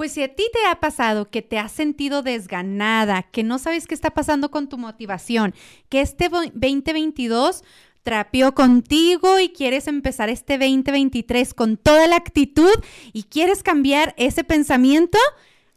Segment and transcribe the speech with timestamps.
[0.00, 3.86] Pues si a ti te ha pasado que te has sentido desganada, que no sabes
[3.86, 5.54] qué está pasando con tu motivación,
[5.90, 7.62] que este 2022
[8.02, 12.72] trapeó contigo y quieres empezar este 2023 con toda la actitud
[13.12, 15.18] y quieres cambiar ese pensamiento,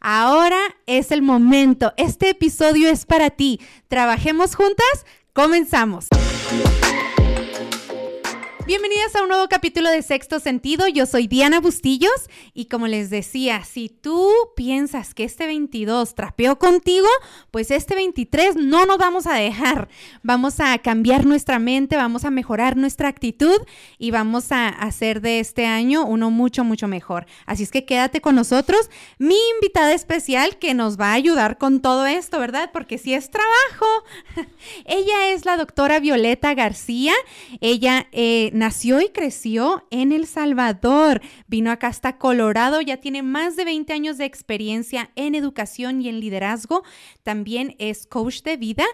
[0.00, 1.92] ahora es el momento.
[1.98, 3.60] Este episodio es para ti.
[3.88, 5.04] Trabajemos juntas.
[5.34, 6.06] Comenzamos.
[8.66, 10.88] Bienvenidas a un nuevo capítulo de Sexto Sentido.
[10.88, 16.58] Yo soy Diana Bustillos y como les decía, si tú piensas que este 22 trapeó
[16.58, 17.06] contigo,
[17.50, 19.88] pues este 23 no nos vamos a dejar.
[20.22, 23.60] Vamos a cambiar nuestra mente, vamos a mejorar nuestra actitud
[23.98, 27.26] y vamos a hacer de este año uno mucho, mucho mejor.
[27.44, 28.88] Así es que quédate con nosotros.
[29.18, 32.70] Mi invitada especial que nos va a ayudar con todo esto, ¿verdad?
[32.72, 33.86] Porque si es trabajo.
[34.86, 37.12] Ella es la doctora Violeta García.
[37.60, 38.06] Ella...
[38.12, 41.20] Eh, nació y creció en El Salvador.
[41.48, 46.08] Vino acá hasta Colorado, ya tiene más de 20 años de experiencia en educación y
[46.08, 46.84] en liderazgo.
[47.24, 48.84] También es coach de vida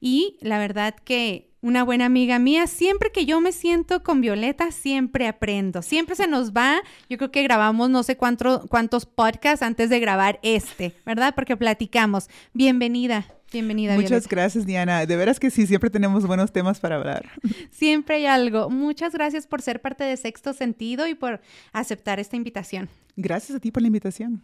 [0.00, 4.70] y la verdad que una buena amiga mía, siempre que yo me siento con Violeta,
[4.70, 5.82] siempre aprendo.
[5.82, 10.38] Siempre se nos va, yo creo que grabamos no sé cuántos podcasts antes de grabar
[10.44, 11.34] este, ¿verdad?
[11.34, 12.28] Porque platicamos.
[12.52, 13.26] Bienvenida.
[13.52, 13.94] Bienvenida.
[13.94, 15.06] Muchas gracias, Diana.
[15.06, 17.30] De veras que sí, siempre tenemos buenos temas para hablar.
[17.70, 18.68] Siempre hay algo.
[18.68, 21.40] Muchas gracias por ser parte de Sexto Sentido y por
[21.72, 22.90] aceptar esta invitación.
[23.16, 24.42] Gracias a ti por la invitación.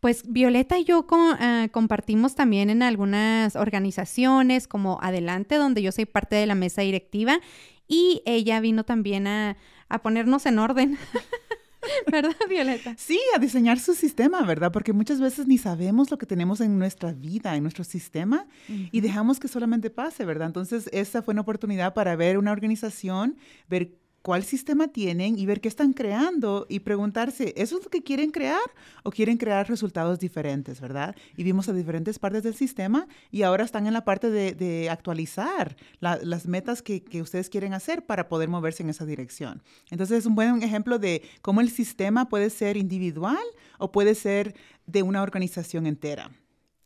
[0.00, 1.06] Pues Violeta y yo
[1.40, 6.82] eh, compartimos también en algunas organizaciones como Adelante, donde yo soy parte de la mesa
[6.82, 7.38] directiva,
[7.86, 9.56] y ella vino también a,
[9.88, 10.98] a ponernos en orden.
[12.10, 12.94] ¿Verdad, Violeta?
[12.96, 14.72] Sí, a diseñar su sistema, ¿verdad?
[14.72, 19.00] Porque muchas veces ni sabemos lo que tenemos en nuestra vida, en nuestro sistema, y
[19.00, 20.46] dejamos que solamente pase, ¿verdad?
[20.46, 23.36] Entonces, esta fue una oportunidad para ver una organización,
[23.68, 28.02] ver cuál sistema tienen y ver qué están creando y preguntarse, ¿eso es lo que
[28.02, 28.60] quieren crear
[29.02, 31.14] o quieren crear resultados diferentes, verdad?
[31.36, 35.76] Y vimos a diferentes partes del sistema y ahora están en la parte de, actualizar
[36.00, 39.62] las metas que, ustedes quieren hacer para poder moverse en esa dirección.
[39.90, 43.42] Entonces es un buen ejemplo de cómo el sistema puede ser individual
[43.78, 44.54] o puede ser
[44.86, 46.30] de una organización entera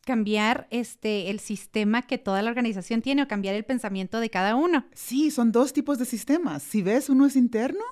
[0.07, 4.55] cambiar este el sistema que toda la organización tiene o cambiar el pensamiento de cada
[4.55, 4.85] uno.
[4.93, 6.63] Sí, son dos tipos de sistemas.
[6.63, 7.83] Si ves, uno es interno,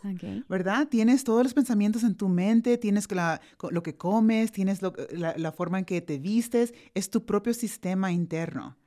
[0.48, 0.88] ¿verdad?
[0.88, 3.06] Tienes todos los pensamientos en tu mente, tienes
[3.70, 8.78] lo que comes, tienes la, forma en que te vistes, es tu propio sistema interno.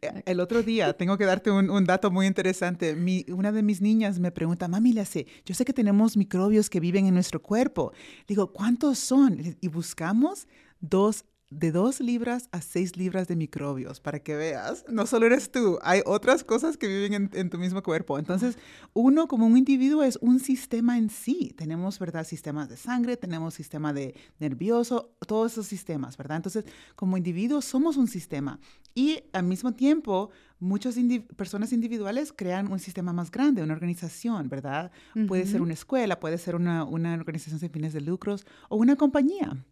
[0.00, 2.96] E, el otro día, tengo que darte un, dato muy interesante.
[3.32, 6.78] una de mis niñas me pregunta, mami, le hace, yo sé que tenemos microbios que
[6.78, 7.92] viven en nuestro cuerpo.
[8.28, 9.56] Digo, ¿cuántos son?
[9.60, 10.46] Y buscamos
[10.80, 15.50] dos de dos libras a seis libras de microbios, para que veas, no solo eres
[15.50, 18.18] tú, hay otras cosas que viven en, tu mismo cuerpo.
[18.20, 18.56] Entonces,
[18.92, 21.52] uno como un individuo es un sistema en sí.
[21.56, 22.24] Tenemos, ¿verdad?
[22.24, 26.36] Sistemas de sangre, tenemos sistema de nervioso, todos esos sistemas, ¿verdad?
[26.36, 28.60] Entonces, como individuos somos un sistema
[28.94, 30.96] y al mismo tiempo muchas
[31.36, 34.92] personas individuales crean un sistema más grande, una organización, ¿verdad?
[35.26, 38.94] Puede ser una escuela, puede ser una, una organización sin fines de lucros o una
[38.94, 39.64] compañía.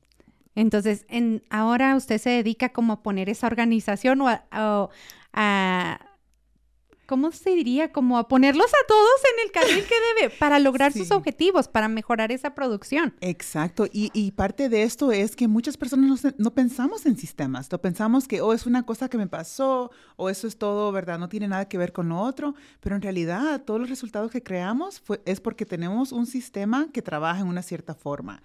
[0.59, 6.01] Entonces, en, ahora usted se dedica como a poner esa organización o a,
[7.07, 7.93] ¿cómo se diría?
[7.93, 11.87] Como a ponerlos a todos en el carril que debe para lograr sus objetivos, para
[11.87, 13.15] mejorar esa producción.
[13.21, 13.87] Exacto.
[13.93, 17.71] Y, parte de esto es que muchas personas no, pensamos en sistemas.
[17.71, 21.21] No pensamos que, oh, es una cosa que me pasó, o eso es todo, ¿verdad?
[21.21, 22.57] No tiene nada que ver con lo otro.
[22.81, 27.43] Pero en realidad, todos los resultados que creamos es porque tenemos un sistema que trabaja
[27.43, 28.43] en una cierta forma.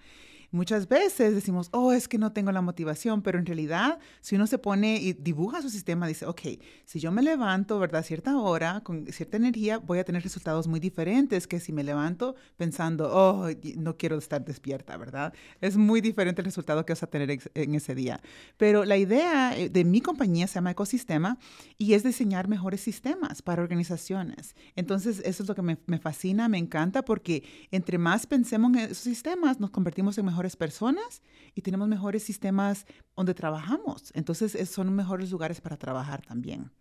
[0.53, 4.45] Muchas veces decimos, oh, es que no tengo la motivación, pero en realidad, si uno
[4.45, 6.41] se pone y dibuja su sistema, dice, ok,
[6.85, 8.05] si yo me levanto, ¿verdad?
[8.05, 12.35] cierta hora, con cierta energía, voy a tener resultados muy diferentes que si me levanto
[12.55, 13.47] pensando, oh,
[13.77, 15.33] no quiero estar despierta, ¿verdad?
[15.59, 18.21] Es muy diferente el resultado que vas a tener en ese día.
[18.57, 21.39] Pero la idea eh, de mi compañía se llama Ecosistema
[21.79, 24.55] y es diseñar mejores sistemas para organizaciones.
[24.75, 28.79] Entonces, eso es lo que me, me fascina, me encanta, porque entre más pensemos en
[28.81, 31.21] esos sistemas, nos convertimos en mejores personas
[31.55, 34.11] y tenemos mejores sistemas donde trabajamos.
[34.13, 36.71] Entonces, son mejores lugares para trabajar también.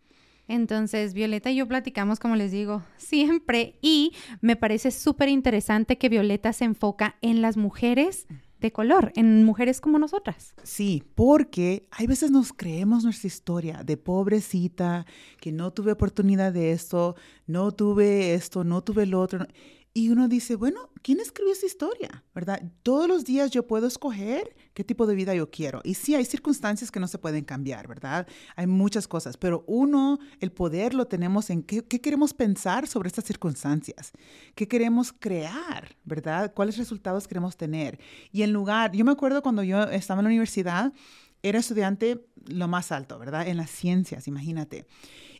[0.49, 6.09] Entonces, Violeta y yo platicamos, como les digo, siempre y me parece súper interesante que
[6.09, 8.27] Violeta se enfoca en las mujeres
[8.61, 10.55] de color, en mujeres como nosotras.
[10.63, 15.05] Sí, porque hay veces nos creemos nuestra historia de pobrecita,
[15.41, 17.17] que no tuve oportunidad de esto,
[17.47, 19.47] no tuve esto, no tuve lo otro.
[19.95, 22.25] Y uno dice, bueno, ¿quién escribió esa historia?
[22.35, 22.63] ¿Verdad?
[22.83, 25.83] Todos los días yo puedo escoger qué tipo de vida yo quiero.
[25.85, 28.27] Y sí, hay circunstancias que no se pueden cambiar, ¿verdad?
[28.57, 33.09] Hay muchas cosas, pero uno, el poder lo tenemos en qué, qué queremos pensar sobre
[33.09, 34.13] estas circunstancias,
[34.55, 36.55] qué queremos crear, ¿verdad?
[36.55, 38.01] ¿Cuáles resultados queremos tener?
[38.31, 40.95] Y en lugar, yo me acuerdo cuando yo estaba en la universidad,
[41.43, 43.47] era estudiante lo más alto, ¿verdad?
[43.47, 44.87] En las ciencias, imagínate.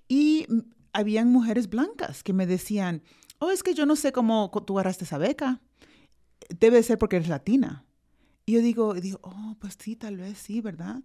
[0.09, 0.47] Y
[0.93, 3.03] habían mujeres blancas que me decían,
[3.43, 5.61] oh, es que yo no sé cómo tú agarraste esa beca.
[6.61, 7.85] Debe ser porque eres latina.
[8.47, 11.03] Y yo digo, digo, oh, pues sí, tal vez sí, ¿verdad?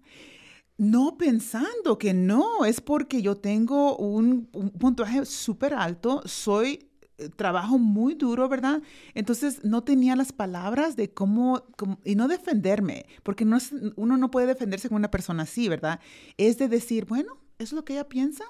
[0.78, 4.46] No pensando que no, es porque yo tengo un,
[4.80, 6.88] puntaje súper alto, soy,
[7.18, 8.84] eh, trabajo muy duro, ¿verdad?
[9.16, 11.64] Entonces no tenía las palabras de cómo,
[12.04, 13.58] y no defenderme, porque no
[13.96, 16.00] uno no puede defenderse con una persona así, ¿verdad?
[16.38, 18.44] Es de decir, bueno, es lo que ella piensa,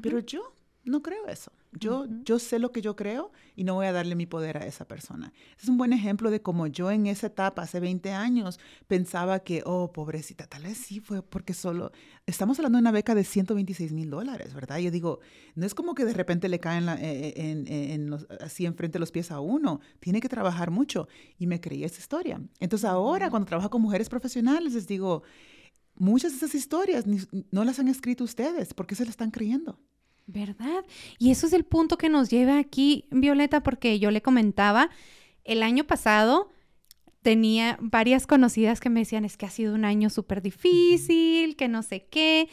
[0.00, 0.55] pero yo
[0.90, 1.52] no creo eso.
[1.72, 4.66] Yo, yo sé lo que yo creo y no voy a darle mi poder a
[4.66, 5.32] esa persona.
[5.60, 9.62] Es un buen ejemplo de cómo yo en esa etapa, hace 20 años, pensaba que,
[9.66, 11.92] oh, pobrecita, tal vez sí fue porque solo,
[12.24, 14.78] estamos hablando de una beca de 126 mil dólares, ¿verdad?
[14.78, 15.20] Yo digo,
[15.54, 19.00] no es como que de repente le caen la, eh, eh, en, así enfrente de
[19.00, 22.40] los pies a uno, tiene que trabajar mucho y me creí esa historia.
[22.60, 25.24] Entonces ahora cuando trabajo con mujeres profesionales les digo,
[25.96, 27.04] muchas de esas historias
[27.50, 29.78] no las han escrito ustedes, ¿por qué se las están creyendo?
[30.26, 30.84] ¿Verdad?
[31.18, 34.90] Y eso es el punto que nos lleva aquí, Violeta, porque yo le comentaba,
[35.44, 36.50] el año pasado
[37.22, 41.68] tenía varias conocidas que me decían, es que ha sido un año súper difícil, que
[41.68, 42.48] no sé qué,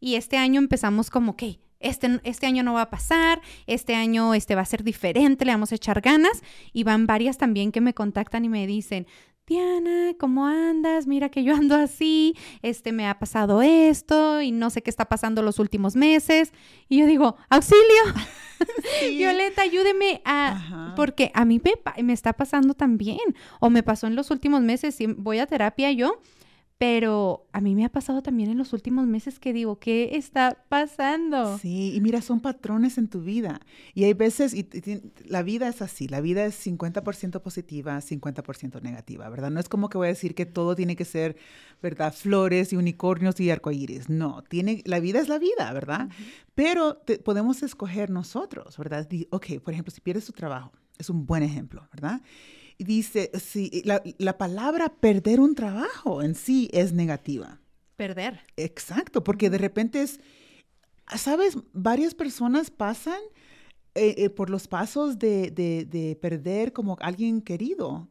[0.00, 4.34] y este año empezamos como, que este, este año no va a pasar, este año
[4.34, 7.80] este va a ser diferente, le vamos a echar ganas, y van varias también que
[7.80, 9.06] me contactan y me dicen,
[9.46, 11.06] Diana, ¿cómo andas?
[11.06, 15.04] Mira que yo ando así, este me ha pasado esto y no sé qué está
[15.04, 16.52] pasando los últimos meses.
[16.88, 17.84] Y yo digo, auxilio.
[19.16, 20.94] Violeta, ayúdeme a...
[20.96, 23.20] Porque a mí me, me, está pasando también.
[23.60, 26.20] O me pasó en los últimos meses y voy a terapia yo
[26.78, 30.62] pero a mí me ha pasado también en los últimos meses que digo, ¿qué está
[30.68, 31.56] pasando?
[31.58, 33.60] Sí, y mira, son patrones en tu vida.
[33.94, 34.68] Y hay veces, y,
[35.24, 39.50] la vida es así, la vida es 50% positiva, 50% negativa, ¿verdad?
[39.50, 41.36] No es como que voy a decir que todo tiene que ser,
[41.82, 42.12] ¿verdad?
[42.12, 44.10] Flores y unicornios y arcoíris.
[44.10, 46.10] No, tiene, la vida es la vida, ¿verdad?
[46.54, 49.08] Pero podemos escoger nosotros, ¿verdad?
[49.30, 52.20] ok, por ejemplo, si pierdes tu trabajo, es un buen ejemplo, ¿verdad?
[52.78, 57.60] Dice, sí, la, palabra perder un trabajo en sí es negativa.
[57.96, 58.40] Perder.
[58.56, 60.20] Exacto, porque de repente es,
[61.16, 61.56] ¿sabes?
[61.72, 63.20] Varias personas pasan
[63.94, 68.08] eh, eh, por los pasos de, perder como alguien querido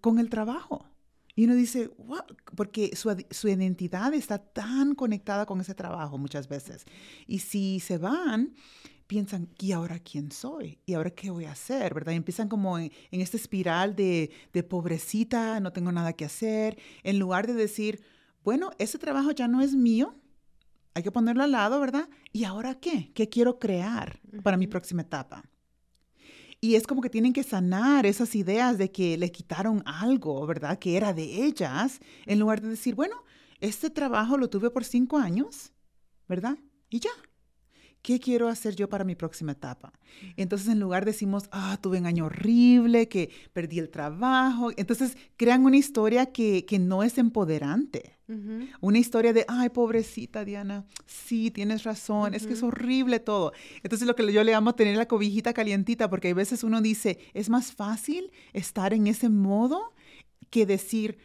[0.00, 0.86] con el trabajo.
[1.34, 2.22] Y uno dice, wow,
[2.56, 6.84] porque su, su, identidad está tan conectada con ese trabajo muchas veces.
[7.28, 8.54] Y si se van,
[9.08, 10.78] piensan, ¿y ahora quién soy?
[10.86, 11.92] ¿Y ahora qué voy a hacer?
[11.94, 12.12] ¿Verdad?
[12.12, 17.18] Y empiezan como en, esta espiral de, de, pobrecita, no tengo nada que hacer, en
[17.18, 18.00] lugar de decir,
[18.44, 20.14] bueno, ese trabajo ya no es mío,
[20.94, 22.08] hay que ponerlo al lado, ¿verdad?
[22.32, 23.10] ¿Y ahora qué?
[23.14, 25.44] ¿Qué quiero crear para mi próxima etapa?
[26.60, 30.78] Y es como que tienen que sanar esas ideas de que le quitaron algo, ¿verdad?
[30.78, 33.14] Que era de ellas, en lugar de decir, bueno,
[33.60, 35.72] este trabajo lo tuve por cinco años,
[36.28, 36.58] ¿verdad?
[36.90, 37.10] Y ya,
[38.02, 39.92] ¿Qué quiero hacer yo para mi próxima etapa?
[40.36, 44.70] Entonces, en lugar decimos, ah, tuve un año horrible, que perdí el trabajo.
[44.76, 48.18] Entonces, crean una historia que, que no es empoderante.
[48.82, 53.52] Una historia de, ay, pobrecita Diana, sí, tienes razón, es que es horrible todo.
[53.82, 57.18] Entonces, lo que yo le llamo tener la cobijita calientita, porque hay veces uno dice,
[57.32, 59.94] es más fácil estar en ese modo
[60.50, 61.16] que decir,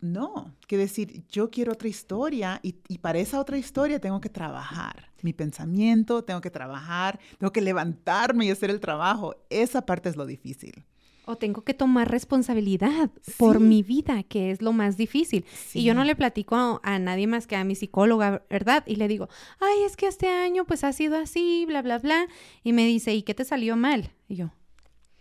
[0.00, 5.10] no, que decir, yo quiero otra historia y, para esa otra historia tengo que trabajar.
[5.22, 9.36] Mi pensamiento, tengo que trabajar, tengo que levantarme y hacer el trabajo.
[9.50, 10.84] Esa parte es lo difícil.
[11.26, 15.44] O tengo que tomar responsabilidad por mi vida, que es lo más difícil.
[15.74, 18.82] Y yo no le platico a, nadie más que a mi psicóloga, ¿verdad?
[18.86, 19.28] Y le digo,
[19.60, 22.26] ay, es que este año pues ha sido así, bla, bla, bla.
[22.64, 24.10] Y me dice, ¿y qué te salió mal?
[24.28, 24.50] Y yo,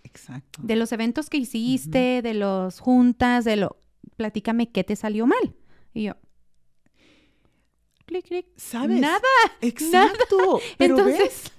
[0.04, 0.62] Exacto.
[0.64, 3.78] De los eventos que hiciste, de los juntas, de lo
[4.16, 5.56] platícame qué te salió mal.
[5.94, 6.14] Y yo,
[8.06, 8.48] clic, clic.
[8.58, 9.00] ¿Sabes?
[9.00, 9.22] Nada.
[9.62, 10.60] Exacto.
[10.78, 11.52] Pero Entonces...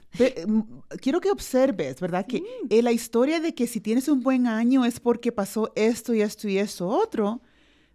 [0.46, 0.62] Mm,
[1.00, 2.26] quiero que observes, ¿verdad?
[2.26, 2.82] Que mm.
[2.82, 6.48] la historia de que si tienes un buen año es porque pasó esto y esto
[6.48, 7.40] y eso otro,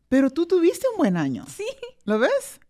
[0.07, 1.45] pero tú tuviste un buen año.
[1.53, 1.65] Sí.
[2.05, 2.61] ¿Lo ves?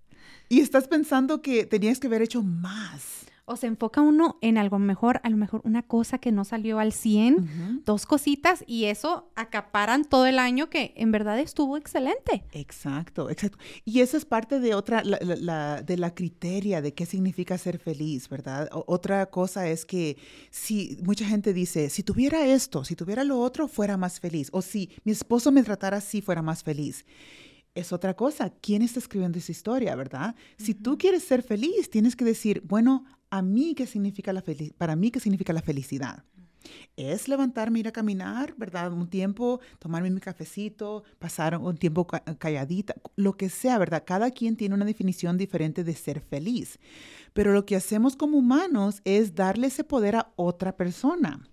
[0.49, 3.24] Y estás pensando que tenías que haber hecho más.
[3.45, 6.79] O se enfoca uno en algo mejor, a lo mejor una cosa que no salió
[6.79, 12.43] al 100, dos cositas, y eso acaparan todo el año que en verdad estuvo excelente.
[12.51, 13.59] Exacto, exacto.
[13.83, 18.29] Y eso es parte de otra, la, de la criteria de qué significa ser feliz,
[18.29, 18.67] ¿verdad?
[18.71, 20.17] otra cosa es que
[20.49, 24.49] si mucha gente dice, si tuviera esto, si tuviera lo otro, fuera más feliz.
[24.51, 27.05] O si mi esposo me tratara así, fuera más feliz
[27.75, 28.49] es otra cosa.
[28.61, 30.35] ¿Quién está escribiendo esa historia, verdad?
[30.57, 33.03] Si tú quieres ser feliz, tienes que decir, bueno,
[33.37, 34.43] a mí qué significa la
[34.77, 36.23] para mí qué significa la felicidad.
[36.95, 38.91] Es levantarme, ir a caminar, ¿verdad?
[38.91, 44.03] Un tiempo, tomarme mi cafecito, pasar un tiempo calladita, lo que sea, ¿verdad?
[44.05, 46.79] Cada quien tiene una definición diferente de ser feliz.
[47.33, 51.47] Pero lo que hacemos como humanos es darle ese poder a otra persona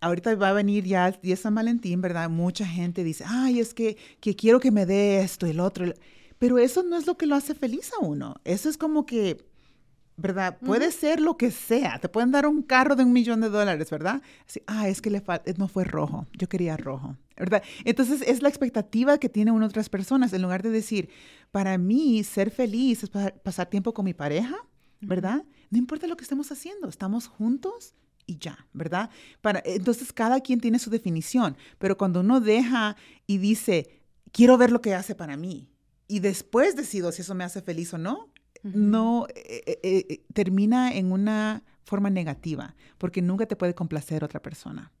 [0.00, 2.28] ahorita va a venir ya el día San Valentín, ¿verdad?
[2.28, 5.92] Mucha gente dice, ay, es que, que quiero que me dé esto el otro.
[6.38, 8.36] Pero eso no es lo que lo hace feliz a uno.
[8.44, 9.44] Eso es como que,
[10.16, 10.58] ¿verdad?
[10.58, 11.98] Puede ser lo que sea.
[11.98, 14.22] Te pueden dar un carro de un millón de dólares, ¿verdad?
[14.48, 15.22] Así, ah, es que le
[15.56, 16.26] no fue rojo.
[16.32, 17.62] Yo quería rojo, ¿verdad?
[17.84, 20.32] Entonces es la expectativa que tienen otras personas.
[20.32, 21.10] En lugar de decir,
[21.50, 23.10] para mí ser feliz es
[23.42, 24.56] pasar tiempo con mi pareja,
[25.00, 25.44] ¿verdad?
[25.70, 27.94] No importa lo que estemos haciendo, estamos juntos
[28.24, 29.10] y ya, ¿verdad?
[29.40, 32.96] Para, entonces cada quien tiene su definición, pero cuando uno deja
[33.26, 34.00] y dice,
[34.32, 35.68] quiero ver lo que hace para mí,
[36.08, 38.30] y después decido si eso me hace feliz o no,
[38.74, 44.40] no eh, eh, eh, termina en una forma negativa, porque nunca te puede complacer otra
[44.40, 44.92] persona.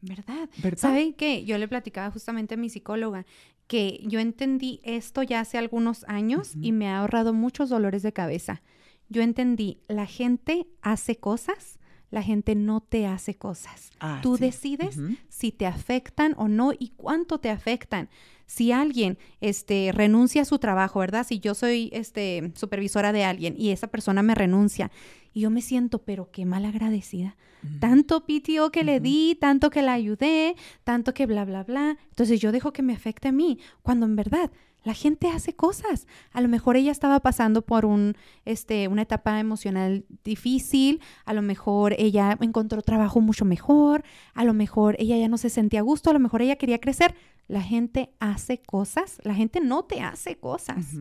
[0.00, 0.50] ¿Verdad?
[0.62, 0.78] ¿Verdad?
[0.78, 1.44] ¿Saben qué?
[1.44, 3.24] Yo le platicaba justamente a mi psicóloga
[3.66, 8.12] que yo entendí esto ya hace algunos años y me ha ahorrado muchos dolores de
[8.12, 8.60] cabeza.
[9.08, 11.78] Yo entendí, la gente hace cosas
[12.14, 13.90] la gente no te hace cosas.
[13.98, 18.08] Ah, Tú decides si te afectan o no y cuánto te afectan.
[18.46, 21.26] Si alguien este, renuncia a su trabajo, ¿verdad?
[21.26, 24.90] Si yo soy este, supervisora de alguien y esa persona me renuncia
[25.32, 27.36] y yo me siento, pero qué mal agradecida.
[27.80, 31.96] Tanto PTO que le di, tanto que la ayudé, tanto que bla, bla, bla.
[32.10, 34.50] Entonces yo dejo que me afecte a mí, cuando en verdad
[34.84, 36.06] la gente hace cosas.
[36.32, 41.42] A lo mejor ella estaba pasando por un, este, una etapa emocional difícil, a lo
[41.42, 45.82] mejor ella encontró trabajo mucho mejor, a lo mejor ella ya no se sentía a
[45.82, 47.14] gusto, a lo mejor ella quería crecer.
[47.48, 50.94] La gente hace cosas, la gente no te hace cosas.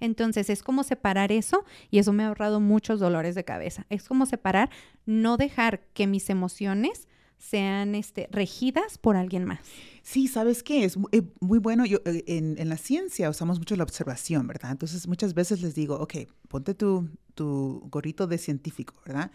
[0.00, 3.86] Entonces es como separar eso y eso me ha ahorrado muchos dolores de cabeza.
[3.88, 4.70] Es como separar,
[5.06, 7.07] no dejar que mis emociones
[7.38, 9.60] sean este, regidas por alguien más.
[10.02, 10.84] Sí, ¿sabes qué?
[10.84, 11.84] Es muy, eh, bueno.
[11.86, 14.70] Yo, eh, en, la ciencia usamos mucho la observación, ¿verdad?
[14.72, 16.14] Entonces muchas veces les digo, ok,
[16.48, 19.30] ponte tu, tu gorrito de científico, ¿verdad?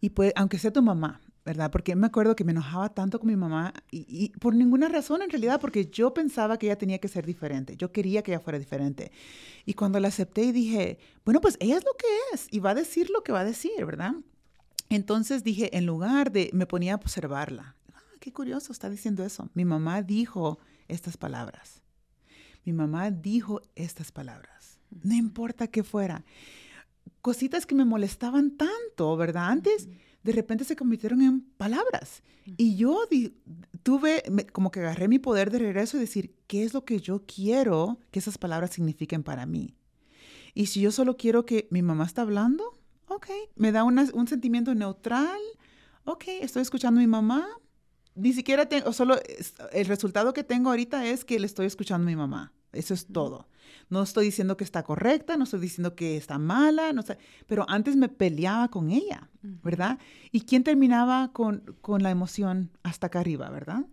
[0.00, 1.70] Y pues, aunque sea tu mamá, ¿verdad?
[1.70, 5.30] Porque me acuerdo que me enojaba tanto con mi mamá y, por ninguna razón en
[5.30, 8.58] realidad, porque yo pensaba que ella tenía que ser diferente, yo quería que ella fuera
[8.58, 9.10] diferente.
[9.64, 12.70] Y cuando la acepté y dije, bueno, pues ella es lo que es y va
[12.70, 14.14] a decir lo que va a decir, ¿verdad?
[14.94, 17.76] Entonces dije, en lugar de, me ponía a observarla.
[17.94, 19.48] Ah, qué curioso, está diciendo eso.
[19.54, 21.80] Mi mamá dijo estas palabras.
[22.66, 24.78] Mi mamá dijo estas palabras.
[25.02, 26.26] No importa qué fuera.
[27.22, 29.48] Cositas que me molestaban tanto, ¿verdad?
[29.48, 29.88] Antes,
[30.22, 32.22] de repente se convirtieron en palabras.
[32.58, 33.08] Y yo
[33.82, 34.22] tuve,
[34.52, 37.98] como que agarré mi poder de regreso y decir, ¿qué es lo que yo quiero
[38.10, 39.74] que esas palabras signifiquen para mí?
[40.52, 44.74] Y si yo solo quiero que mi mamá está hablando, ok, me da un sentimiento
[44.74, 45.40] neutral,
[46.04, 47.46] ok, estoy escuchando a mi mamá,
[48.14, 49.16] ni siquiera tengo, solo
[49.72, 52.52] el resultado que tengo ahorita es que le estoy escuchando a mi mamá.
[52.72, 53.48] Eso es todo.
[53.90, 57.66] No estoy diciendo que está correcta, no estoy diciendo que está mala, no sé, pero
[57.68, 59.98] antes me peleaba con ella, ¿verdad?
[60.30, 63.84] ¿Y quién terminaba con, con la emoción hasta acá arriba, verdad?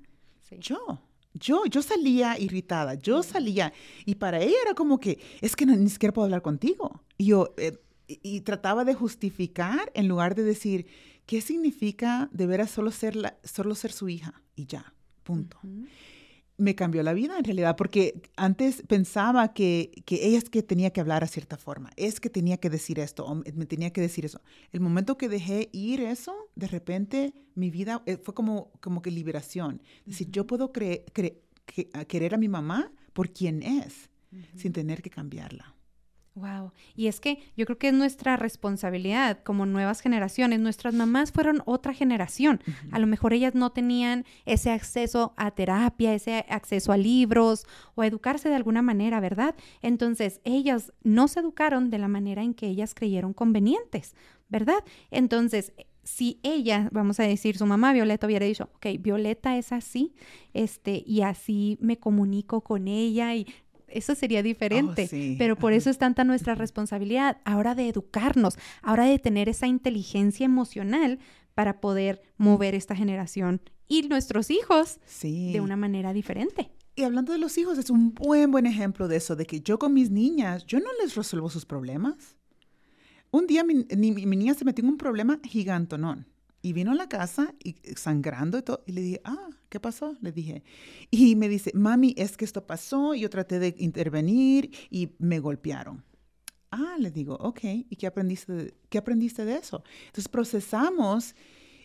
[0.59, 1.01] Yo.
[1.33, 3.71] Yo, yo salía irritada, yo salía,
[4.03, 7.03] y para ella era como que, es que ni siquiera puedo hablar contigo.
[7.17, 7.77] Y yo, eh,
[8.09, 10.87] y, trataba de justificar en lugar de decir,
[11.25, 14.41] ¿qué significa de veras solo ser, la, solo ser su hija?
[14.55, 15.59] Y ya, punto.
[16.57, 20.89] Me cambió la vida en realidad, porque antes pensaba que, que, ella es que tenía
[20.89, 24.01] que hablar a cierta forma, es que tenía que decir esto, o me tenía que
[24.01, 24.41] decir eso.
[24.71, 29.11] El momento que dejé ir eso, de repente mi vida eh, fue como, como que
[29.11, 29.81] liberación.
[29.99, 34.09] Es decir, yo puedo querer a mi mamá por quien es,
[34.55, 35.75] sin tener que cambiarla.
[36.39, 36.71] Wow.
[36.95, 40.59] Y es que yo creo que es nuestra responsabilidad como nuevas generaciones.
[40.59, 42.61] Nuestras mamás fueron otra generación.
[42.91, 47.65] A lo mejor ellas no tenían ese acceso a terapia, ese acceso a libros
[47.95, 49.55] o a educarse de alguna manera, ¿verdad?
[49.81, 54.15] Entonces, ellas no se educaron de la manera en que ellas creyeron convenientes,
[54.47, 54.83] ¿verdad?
[55.11, 60.15] Entonces, si ella, vamos a decir, su mamá Violeta hubiera dicho, ok, Violeta es así,
[60.53, 63.45] este, y así me comunico con ella y
[63.91, 65.09] eso sería diferente.
[65.11, 69.67] Oh, Pero por eso es tanta nuestra responsabilidad ahora de educarnos, ahora de tener esa
[69.67, 71.19] inteligencia emocional
[71.55, 76.71] para poder mover esta generación y nuestros hijos de una manera diferente.
[76.95, 79.79] Y hablando de los hijos, es un buen, buen ejemplo de eso, de que yo
[79.79, 82.35] con mis niñas, yo no les resuelvo sus problemas.
[83.31, 86.27] Un día mi, niña se metió en un problema gigantonón
[86.61, 88.83] y vino a la casa y sangrando y todo.
[88.85, 90.15] Y le dije, ah, ¿qué pasó?
[90.21, 90.63] Le dije.
[91.11, 93.13] Y me dice, mami, es que esto pasó.
[93.15, 96.03] Yo traté de intervenir y me golpearon.
[96.71, 97.63] Ah, le digo, ok.
[97.63, 99.83] ¿Y qué aprendiste de, qué aprendiste de eso?
[100.07, 101.35] Entonces procesamos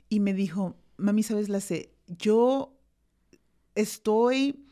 [0.08, 1.48] y me dijo, mami, ¿sabes?
[1.48, 2.76] La sé, yo
[3.74, 4.66] estoy,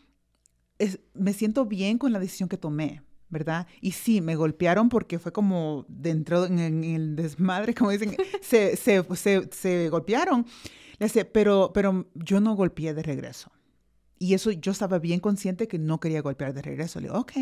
[1.15, 3.03] me siento bien con la decisión que tomé.
[3.33, 3.67] ¿Verdad?
[3.81, 9.03] Y sí, me golpearon porque fue como dentro en, el desmadre, como dicen, se, se,
[9.17, 10.47] se, se golpearon.
[10.99, 13.51] Le pero, pero yo no golpeé de regreso.
[14.23, 17.01] Y eso yo estaba bien consciente que no quería golpear de regreso.
[17.01, 17.33] Le digo, ok,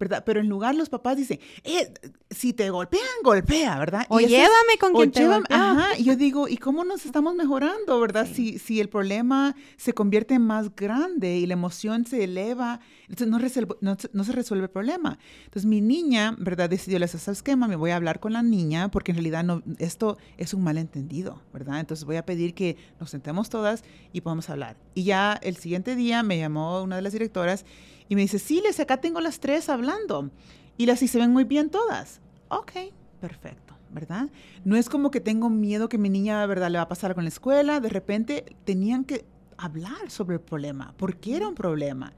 [0.00, 0.22] ¿verdad?
[0.24, 1.92] Pero en lugar los papás dicen, eh,
[2.30, 4.06] si te golpean, golpea, ¿verdad?
[4.08, 8.26] O llévame con quien te Ajá, y yo digo, ¿y cómo nos estamos mejorando, verdad?
[8.32, 13.66] Si, si el problema se convierte en más grande y la emoción se eleva, entonces
[13.82, 15.18] no, no, se resuelve el problema.
[15.44, 16.70] Entonces mi niña, ¿verdad?
[16.70, 17.74] Decidió, le ¿sabes qué, mami?
[17.74, 21.78] Voy a hablar con la niña porque en realidad no, esto es un malentendido, ¿verdad?
[21.80, 23.84] Entonces voy a pedir que nos sentemos todas
[24.14, 24.78] y podamos hablar.
[24.94, 27.64] Y ya el siguiente día me llamó una de las directoras
[28.08, 30.30] y me dice, sí, les acá tengo las tres hablando.
[30.76, 32.20] Y las y se ven muy bien todas.
[32.48, 32.72] Ok,
[33.20, 34.28] perfecto, ¿verdad?
[34.64, 37.24] No es como que tengo miedo que mi niña, ¿verdad?, le va a pasar con
[37.24, 37.80] la escuela.
[37.80, 39.24] De repente tenían que
[39.56, 42.12] hablar sobre el problema, porque era un problema.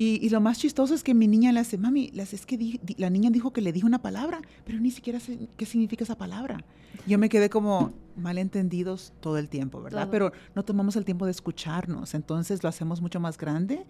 [0.00, 3.30] Y, lo más chistoso es que mi niña le hace, mami, es que la niña
[3.30, 6.64] dijo que le dijo una palabra, pero ni siquiera sé qué significa esa palabra.
[7.06, 10.08] Yo me quedé como malentendidos todo el tiempo, ¿verdad?
[10.10, 13.84] Pero no tomamos el tiempo de escucharnos, entonces lo hacemos mucho más grande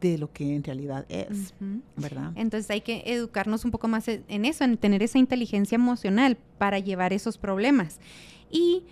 [0.00, 1.54] de lo que en realidad es,
[1.96, 2.32] ¿verdad?
[2.36, 6.78] Entonces hay que educarnos un poco más en eso, en tener esa inteligencia emocional para
[6.78, 7.98] llevar esos problemas.
[8.50, 8.84] Y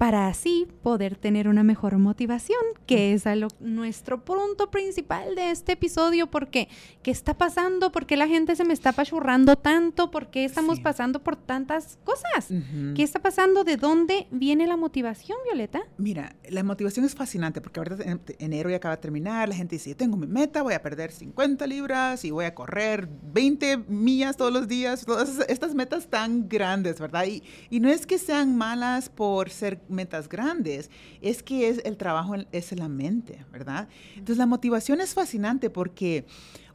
[0.00, 5.72] para así poder tener una mejor motivación, que es a nuestro punto principal de este
[5.72, 6.68] episodio, porque
[7.02, 7.92] ¿qué está pasando?
[7.92, 10.10] ¿Por qué la gente se me está apachurrando tanto?
[10.10, 12.48] ¿Por qué estamos pasando por tantas cosas?
[12.96, 13.62] ¿Qué está pasando?
[13.62, 15.82] ¿De dónde viene la motivación, Violeta?
[15.98, 19.76] Mira, la motivación es fascinante, porque ahorita en enero ya acaba de terminar, la gente
[19.76, 23.76] dice, yo tengo mi meta, voy a perder 50 libras y voy a correr 20
[23.88, 27.26] millas todos los días, todas estas metas tan grandes, ¿verdad?
[27.26, 31.96] Y, y no es que sean malas por ser metas grandes, es que es el
[31.96, 33.88] trabajo es en la mente, ¿verdad?
[34.14, 36.24] Entonces la motivación es fascinante porque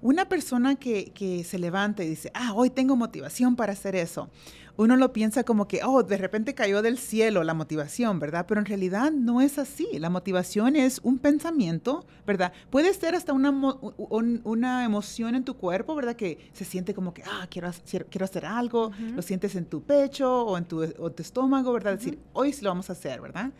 [0.01, 4.29] una persona que, que, se levanta y dice, ah, hoy tengo motivación para hacer eso,
[4.77, 8.45] uno lo piensa como que, oh, de repente cayó del cielo la motivación, ¿verdad?
[8.47, 9.87] Pero en realidad no es así.
[9.99, 12.51] La motivación es un pensamiento, ¿verdad?
[12.69, 16.15] Puede ser hasta una, una emoción en tu cuerpo, ¿verdad?
[16.15, 17.71] Que se siente como que, ah, quiero,
[18.09, 21.93] quiero hacer algo, lo sientes en tu pecho o en tu, estómago, ¿verdad?
[21.93, 23.51] Decir, hoy sí lo vamos a hacer, ¿verdad?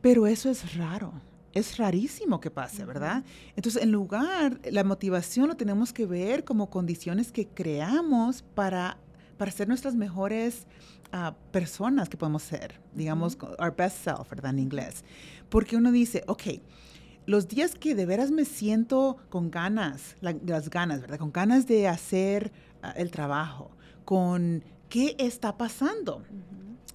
[0.00, 1.12] Pero eso es raro.
[1.52, 3.24] Es rarísimo que pase, ¿verdad?
[3.56, 8.98] Entonces, en lugar, la motivación lo tenemos que ver como condiciones que creamos para
[9.40, 10.66] para ser nuestras mejores
[11.12, 14.50] ah, personas que podemos ser, digamos, our best self, ¿verdad?
[14.50, 15.02] En inglés.
[15.48, 16.42] Porque uno dice, ok,
[17.24, 21.18] los días que de veras me siento con ganas, las ganas, ¿verdad?
[21.18, 23.70] Con ganas de hacer ah, el trabajo,
[24.04, 26.22] con qué está pasando.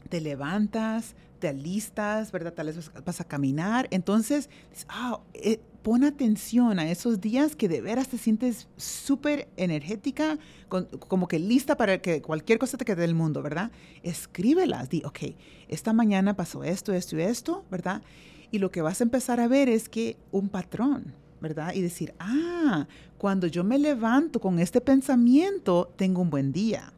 [0.10, 2.54] Te levantas, te alistas, ¿verdad?
[2.54, 3.88] Tal vez vas a caminar.
[3.91, 4.50] Entonces,
[4.88, 11.28] ah, eh, pon atención a esos días que de veras te sientes súper energética, como
[11.28, 13.69] que lista para que cualquier cosa te quede del mundo, ¿verdad?
[14.02, 15.36] Escríbelas, di, ok,
[15.67, 18.02] esta mañana pasó esto, esto y esto, ¿verdad?
[18.50, 21.74] Y lo que vas a empezar a ver es que un patrón, ¿verdad?
[21.76, 22.88] Y decir, ah,
[23.19, 26.94] cuando yo me levanto con este pensamiento, tengo un buen día.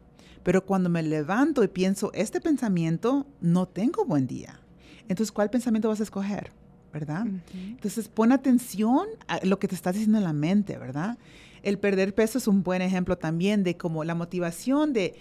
[0.48, 4.62] Pero cuando me levanto y pienso este pensamiento, no tengo buen día.
[5.10, 6.54] Entonces, ¿cuál pensamiento vas a escoger?
[6.94, 7.28] ¿verdad?
[7.54, 11.18] Entonces, pon atención a lo que te estás diciendo en la mente, ¿verdad?
[11.64, 15.16] El perder peso es un buen ejemplo también de como la motivación de,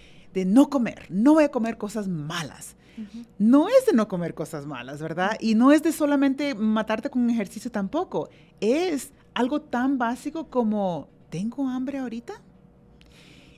[0.47, 2.77] no comer, no voy a comer cosas malas.
[3.37, 5.37] No es de no comer cosas malas, ¿verdad?
[5.41, 8.29] Y no es de solamente matarte con un ejercicio tampoco.
[8.61, 12.41] Es algo tan básico como, ¿tengo hambre ahorita?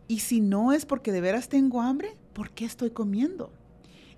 [0.08, 3.52] Y si no es porque de veras tengo hambre, ¿por qué estoy comiendo?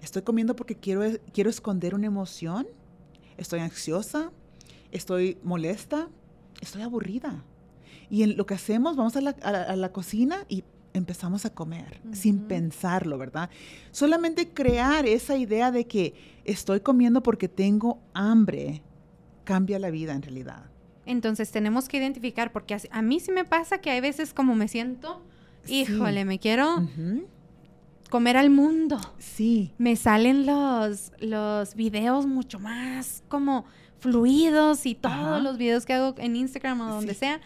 [0.00, 2.66] ¿Estoy comiendo porque quiero, quiero esconder una emoción?
[3.40, 4.31] estoy ansiosa,
[4.92, 6.09] estoy molesta,
[6.61, 7.42] estoy aburrida.
[8.11, 13.16] Y en lo que hacemos, vamos a la, cocina y empezamos a comer sin pensarlo,
[13.16, 13.48] ¿verdad?
[13.92, 18.83] Solamente crear esa idea de que estoy comiendo porque tengo hambre
[19.44, 20.64] cambia la vida en realidad.
[21.07, 24.68] Entonces tenemos que identificar, porque a, mí sí me pasa que hay veces como me
[24.68, 25.22] siento,
[25.68, 26.88] híjole, me quiero
[28.11, 28.99] comer al mundo.
[29.18, 29.73] Sí.
[29.79, 33.64] Me salen los, los videos mucho más como
[34.01, 37.40] fluidos y todos los videos que hago en Instagram o donde sea.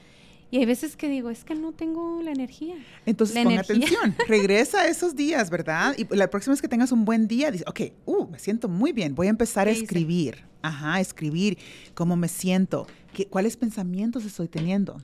[0.50, 2.76] Y hay veces que digo, es que no tengo la energía.
[3.06, 5.96] Entonces, pon atención, regresa a esos días, ¿verdad?
[5.98, 8.92] Y la próxima vez que tengas un buen día, dices, ok, uh, me siento muy
[8.92, 10.44] bien, voy a empezar a escribir.
[10.62, 11.58] Ajá, escribir
[11.94, 15.02] cómo me siento, qué, cuáles pensamientos estoy teniendo.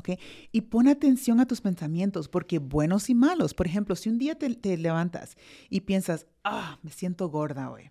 [0.00, 0.18] ¿Ok?
[0.50, 3.54] Y pon atención a tus pensamientos, porque buenos y malos.
[3.54, 5.36] Por ejemplo, si un día te, levantas
[5.68, 7.90] y piensas, ah, me siento gorda hoy,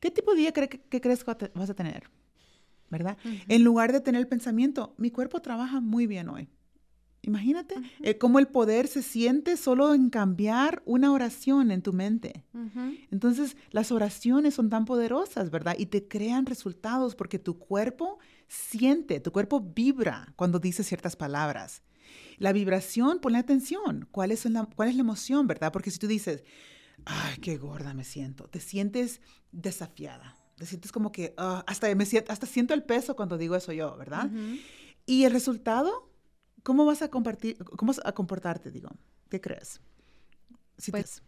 [0.00, 2.10] ¿qué tipo de día que, crees que vas a tener?
[2.90, 3.16] ¿Verdad?
[3.48, 6.48] En lugar de tener el pensamiento, mi cuerpo trabaja muy bien hoy.
[7.26, 12.44] Imagínate eh, cómo el poder se siente solo en cambiar una oración en tu mente.
[13.10, 15.74] Entonces, las oraciones son tan poderosas, ¿verdad?
[15.78, 21.82] Y te crean resultados porque tu cuerpo siente, tu cuerpo vibra cuando dices ciertas palabras.
[22.38, 24.06] La vibración, ponle atención.
[24.10, 25.72] ¿Cuál es la, cuál es la emoción, verdad?
[25.72, 26.44] Porque si tú dices,
[27.04, 29.20] ay, qué gorda me siento, te sientes
[29.52, 30.36] desafiada.
[30.56, 33.96] Te sientes como que, ah, hasta, me hasta siento el peso cuando digo eso yo,
[33.96, 34.30] ¿verdad?
[35.06, 36.13] Y el resultado
[36.64, 38.90] ¿Cómo vas a compartir, cómo vas a comportarte, digo?
[39.28, 39.80] ¿Qué crees?
[40.90, 41.22] pues,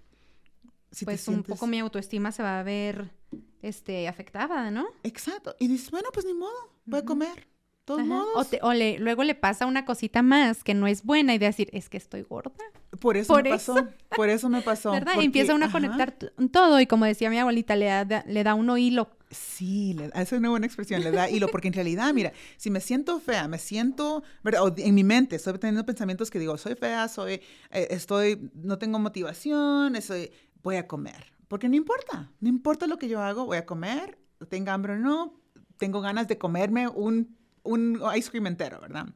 [1.04, 3.12] pues un poco mi autoestima se va a ver
[3.60, 4.86] este, afectada, ¿no?
[5.02, 5.54] Exacto.
[5.60, 7.46] Y dices, bueno, pues ni modo, voy a comer.
[7.84, 8.48] Todos modos.
[8.62, 11.88] O, luego le pasa una cosita más que no es buena y de decir, es
[11.88, 12.64] que estoy gorda.
[12.98, 13.86] Por eso me pasó.
[14.16, 14.90] Por eso me pasó.
[14.90, 15.20] ¿Verdad?
[15.20, 16.16] y empieza uno a conectar
[16.50, 20.32] todo y como decía mi abuelita, le da, le da uno hilo Sí, esa es
[20.32, 23.58] una buena expresión, le da hilo, porque en realidad, mira, si me siento fea, me
[23.58, 24.72] siento, ¿verdad?
[24.76, 29.00] en mi mente estoy teniendo pensamientos que digo, soy fea, soy, eh, estoy, no tengo
[29.00, 30.30] motivación, estoy,
[30.62, 34.16] voy a comer, porque no importa, no importa lo que yo hago, voy a comer,
[34.48, 35.40] tenga hambre o no,
[35.76, 39.08] tengo ganas de comerme un, un ice cream entero, ¿verdad?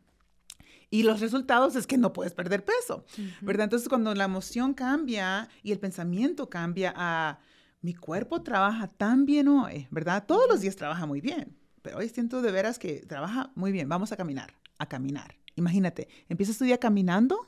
[0.91, 3.05] Y los resultados es que no puedes perder peso,
[3.43, 3.65] ¿verdad?
[3.65, 7.39] Entonces, cuando la emoción cambia y el pensamiento cambia a
[7.83, 10.25] mi cuerpo trabaja tan bien hoy, ¿verdad?
[10.27, 13.89] Todos los días trabaja muy bien, pero hoy siento de veras que trabaja muy bien.
[13.89, 15.37] Vamos a caminar, a caminar.
[15.57, 17.47] Imagínate, empiezas tu día caminando.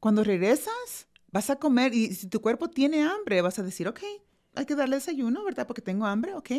[0.00, 4.00] Cuando regresas, vas a comer y si tu cuerpo tiene hambre, vas a decir, ok,
[4.54, 5.66] hay que darle desayuno, ¿verdad?
[5.66, 6.50] Porque tengo hambre, ok.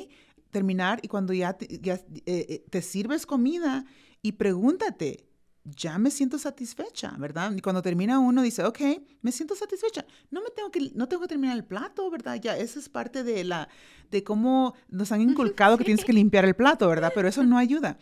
[0.49, 3.86] Terminar y cuando ya ya, eh, eh, te sirves comida
[4.21, 5.28] y pregúntate,
[5.65, 7.51] ya me siento satisfecha, ¿verdad?
[7.56, 8.80] Y cuando termina uno dice, ok,
[9.21, 10.06] me siento satisfecha.
[10.30, 12.39] No me tengo que, no tengo que terminar el plato, ¿verdad?
[12.39, 13.67] Ya, esa es parte de la,
[14.12, 17.12] de cómo nos han inculcado que tienes que limpiar el plato, ¿verdad?
[17.15, 17.97] Pero eso no ayuda.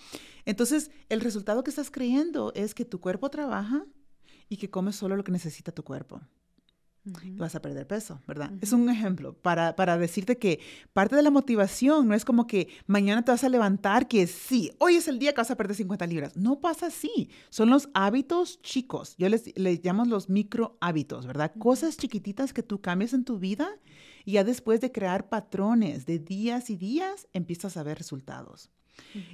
[0.45, 3.85] Entonces, el resultado que estás creyendo es que tu cuerpo trabaja
[4.49, 6.21] y que comes solo lo que necesita tu cuerpo
[7.05, 8.51] vas a perder peso, ¿verdad?
[8.61, 10.59] Es un ejemplo para, para, decirte que
[10.93, 14.71] parte de la motivación no es como que mañana te vas a levantar que sí,
[14.79, 16.37] hoy es el día que vas a perder 50 libras.
[16.37, 17.29] No pasa así.
[17.49, 19.15] Son los hábitos chicos.
[19.17, 21.51] Yo les, les llamo los micro hábitos, ¿verdad?
[21.59, 23.69] Cosas chiquititas que tú cambias en tu vida
[24.25, 28.71] y ya después de crear patrones de días y días, empiezas a ver resultados.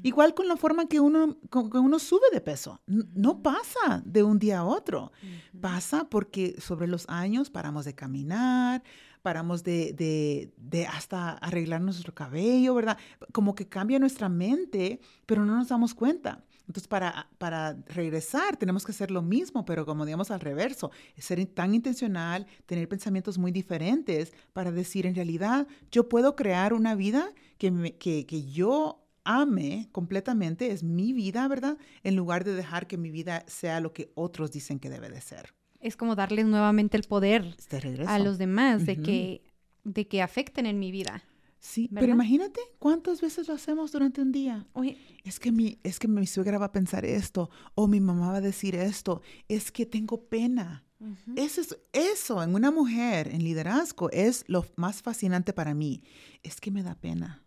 [0.04, 2.82] Igual con la forma que uno, uno sube de peso.
[2.88, 5.12] No pasa de un día a otro.
[5.60, 8.84] Pasa porque sobre los años paramos de caminar,
[9.22, 10.52] paramos de,
[10.92, 12.98] hasta arreglar nuestro cabello, ¿verdad?
[13.32, 16.44] Como que cambia nuestra mente, pero no nos damos cuenta.
[16.68, 21.44] Entonces, para, para regresar, tenemos que hacer lo mismo, pero como digamos al reverso, ser
[21.48, 27.34] tan intencional, tener pensamientos muy diferentes para decir, en realidad, yo puedo crear una vida
[27.58, 31.78] que, que, que yo ame completamente, es mi vida, ¿verdad?
[32.04, 35.22] En lugar de dejar que mi vida sea lo que otros dicen que debe de
[35.22, 35.54] ser.
[35.80, 37.56] Es como darles nuevamente el poder
[38.08, 39.44] a los demás de, que,
[39.84, 41.24] de que afecten en mi vida.
[41.60, 44.66] Sí, pero imagínate cuántas veces lo hacemos durante un día.
[44.74, 48.32] Oye, es que mi es que mi suegra va a pensar esto o mi mamá
[48.32, 50.86] va a decir esto, es que tengo pena.
[51.36, 56.02] eso, es, eso en una mujer en liderazgo es lo más fascinante para mí.
[56.44, 57.44] Es que me da pena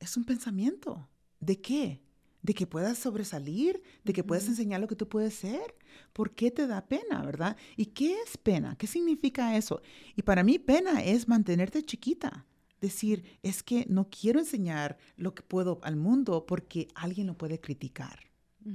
[0.00, 1.08] es un pensamiento.
[1.40, 2.02] ¿De qué?
[2.42, 5.74] de que puedas sobresalir, de que puedas enseñar lo que tú puedes ser.
[6.12, 7.56] ¿Por qué te da pena, verdad?
[7.76, 8.76] ¿Y qué es pena?
[8.76, 9.82] ¿Qué significa eso?
[10.16, 12.46] Y para mí pena es mantenerte chiquita.
[12.80, 17.60] Decir, es que no quiero enseñar lo que puedo al mundo porque alguien lo puede
[17.60, 18.20] criticar.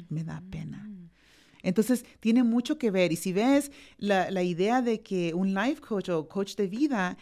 [0.10, 0.90] Me da pena.
[1.62, 3.14] Entonces, tiene mucho que ver.
[3.14, 7.18] Y si ves la, la idea de que un life coach o coach de vida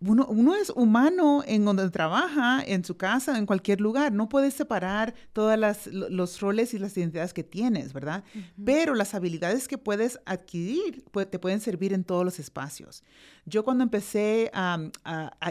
[0.00, 4.12] uno, uno, es humano en donde trabaja, en su casa, en cualquier lugar.
[4.12, 5.58] No puedes separar todos
[5.90, 8.24] los roles y las identidades que tienes, ¿verdad?
[8.64, 13.02] Pero las habilidades que puedes adquirir te pueden servir en todos los espacios.
[13.44, 14.78] Yo cuando empecé a,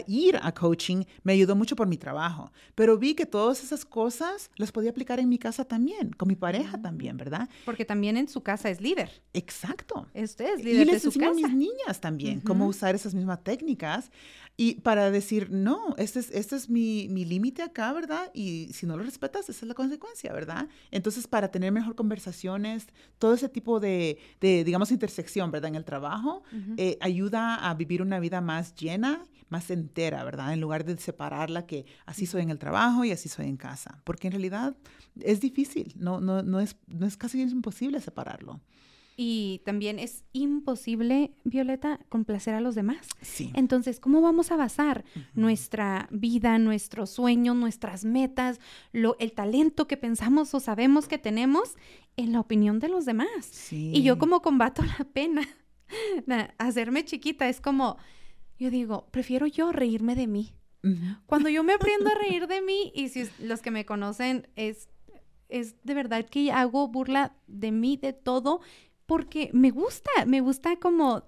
[0.08, 4.51] ir a coaching me ayudó mucho por mi trabajo, pero vi que todas esas cosas
[4.58, 7.49] las podía aplicar en mi casa también, con mi pareja también, ¿verdad?
[7.63, 9.21] Porque también en su casa es líder.
[9.34, 10.08] Exacto.
[10.13, 11.31] Usted es líder y les de su casa.
[11.31, 14.12] a mis niñas también cómo usar esas mismas técnicas
[14.57, 18.31] y para decir, no, este es, este es mi, mi límite acá, ¿verdad?
[18.33, 20.69] Y si no lo respetas, esa es la consecuencia, ¿verdad?
[20.91, 22.87] Entonces, para tener mejor conversaciones,
[23.19, 25.69] todo ese tipo de, de digamos, intersección, ¿verdad?
[25.69, 26.43] En el trabajo,
[26.77, 30.53] eh, ayuda a vivir una vida más llena, más entera, ¿verdad?
[30.53, 34.01] En lugar de separarla que así soy en el trabajo y así soy en casa.
[34.05, 34.75] Porque en realidad
[35.19, 38.61] es difícil, no, no, no, es, no es casi imposible separarlo.
[39.17, 43.08] Y también es imposible, Violeta, complacer a los demás.
[43.21, 43.51] Sí.
[43.54, 48.60] Entonces, ¿cómo vamos a basar nuestra vida, nuestros sueños, nuestras metas,
[48.91, 51.75] lo, el talento que pensamos o sabemos que tenemos
[52.17, 53.45] en la opinión de los demás?
[53.45, 53.91] Sí.
[53.93, 55.47] Y yo como combato la pena,
[56.58, 57.97] hacerme chiquita, es como,
[58.60, 60.54] yo digo, prefiero yo reírme de mí.
[61.25, 64.89] Cuando yo me aprendo a reír de mí, y si los que me conocen es
[65.49, 68.62] es de verdad que hago burla de mí, de todo,
[69.05, 71.23] porque me gusta, me gusta como,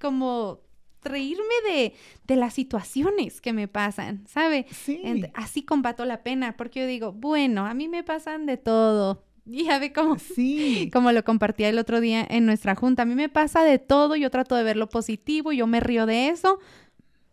[0.00, 0.60] como
[1.02, 1.94] reírme de,
[2.26, 4.66] de las situaciones que me pasan, ¿sabe?
[4.70, 5.00] Sí.
[5.34, 9.22] así combato la pena, porque yo digo, bueno, a mí me pasan de todo.
[9.48, 10.90] Y ya ve cómo, sí.
[10.92, 14.16] como lo compartía el otro día en nuestra junta, a mí me pasa de todo,
[14.16, 16.58] yo trato de ver lo positivo, yo me río de eso,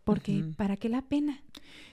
[0.04, 1.42] porque ¿para qué la pena?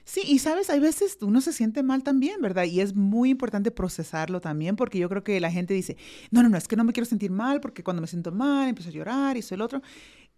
[0.04, 2.64] Sí, y sabes, hay veces uno se siente mal también, ¿verdad?
[2.64, 5.96] Y es muy importante procesarlo también, porque yo creo que la gente dice,
[6.30, 8.68] no, no, no, es que no me quiero sentir mal, porque cuando me siento mal
[8.68, 9.82] empiezo a llorar y eso el otro.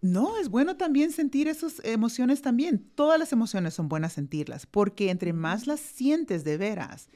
[0.01, 2.91] No, es bueno también sentir esas emociones también.
[2.95, 7.09] Todas las emociones son buenas sentirlas, porque entre más las sientes de veras,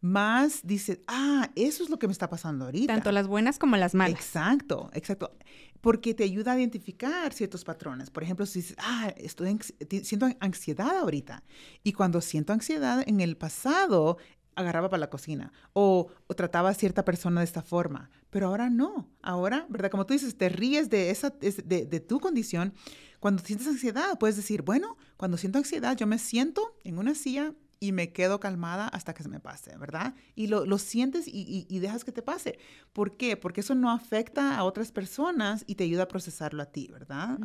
[0.00, 2.94] más dices, ah, eso es lo que me está pasando ahorita.
[2.94, 4.18] Tanto las buenas como las malas.
[4.18, 5.32] Exacto, exacto
[5.80, 8.10] porque te ayuda a identificar ciertos patrones.
[8.10, 9.58] Por ejemplo, si dices, ah, estoy
[10.02, 11.42] siento ansiedad ahorita,
[11.82, 14.18] y cuando siento ansiedad en el pasado,
[14.54, 19.08] agarraba para la cocina o, trataba a cierta persona de esta forma, pero ahora no.
[19.22, 19.90] Ahora, ¿verdad?
[19.90, 22.74] Como tú dices, te ríes de, esa, de, de tu condición.
[23.18, 27.54] Cuando sientes ansiedad, puedes decir, bueno, cuando siento ansiedad, yo me siento en una silla
[27.80, 30.14] y me quedo calmada hasta que se me pase, ¿verdad?
[30.34, 32.58] Y lo, lo sientes y, y, dejas que te pase.
[32.92, 33.38] ¿Por qué?
[33.38, 37.38] Porque eso no afecta a otras personas y te ayuda a procesarlo a ti, ¿verdad?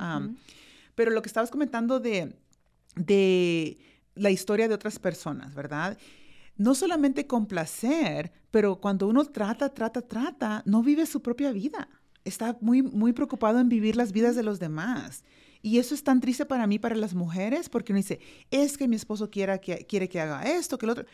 [0.93, 2.35] pero lo que estabas comentando de,
[2.95, 3.77] de
[4.13, 5.97] la historia de otras personas, ¿verdad?
[6.57, 11.89] No solamente complacer, pero cuando uno trata, trata, trata, no vive su propia vida.
[12.23, 15.23] Está muy, muy preocupado en vivir las vidas de los demás.
[15.65, 18.19] Y eso es tan triste para mí, para las mujeres, porque uno dice,
[18.51, 21.07] es que mi esposo quiera que, quiere que haga esto, que lo otro.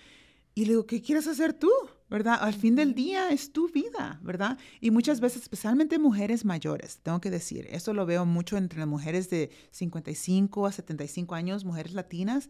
[0.54, 1.70] Y le digo, ¿qué quieres hacer tú?
[2.10, 2.38] ¿Verdad?
[2.42, 4.58] Al fin del día es tu vida, ¿verdad?
[4.82, 8.90] Y muchas veces, especialmente mujeres mayores, tengo que decir, esto lo veo mucho entre las
[8.90, 12.50] mujeres de 55 a 75 años, mujeres latinas,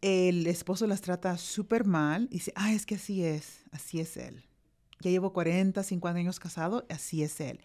[0.00, 4.16] el esposo las trata súper mal y dice, ah, es que así es, así es
[4.16, 4.44] él.
[5.02, 7.60] Ya llevo 40, 50 años casado, así es él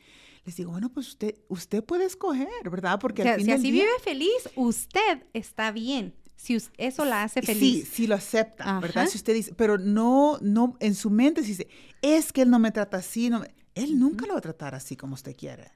[0.45, 2.99] les digo, bueno, pues usted, usted puede escoger, ¿verdad?
[2.99, 6.13] Porque al fin si así vive feliz, usted está bien.
[6.35, 7.87] Si eso la hace feliz.
[7.87, 9.07] Sí, si lo acepta, ¿verdad?
[9.07, 11.67] Si usted dice, pero no, no, en su mente si dice,
[12.01, 14.95] es que él no me trata así, no él nunca lo va a tratar así
[14.95, 15.71] como usted quiere.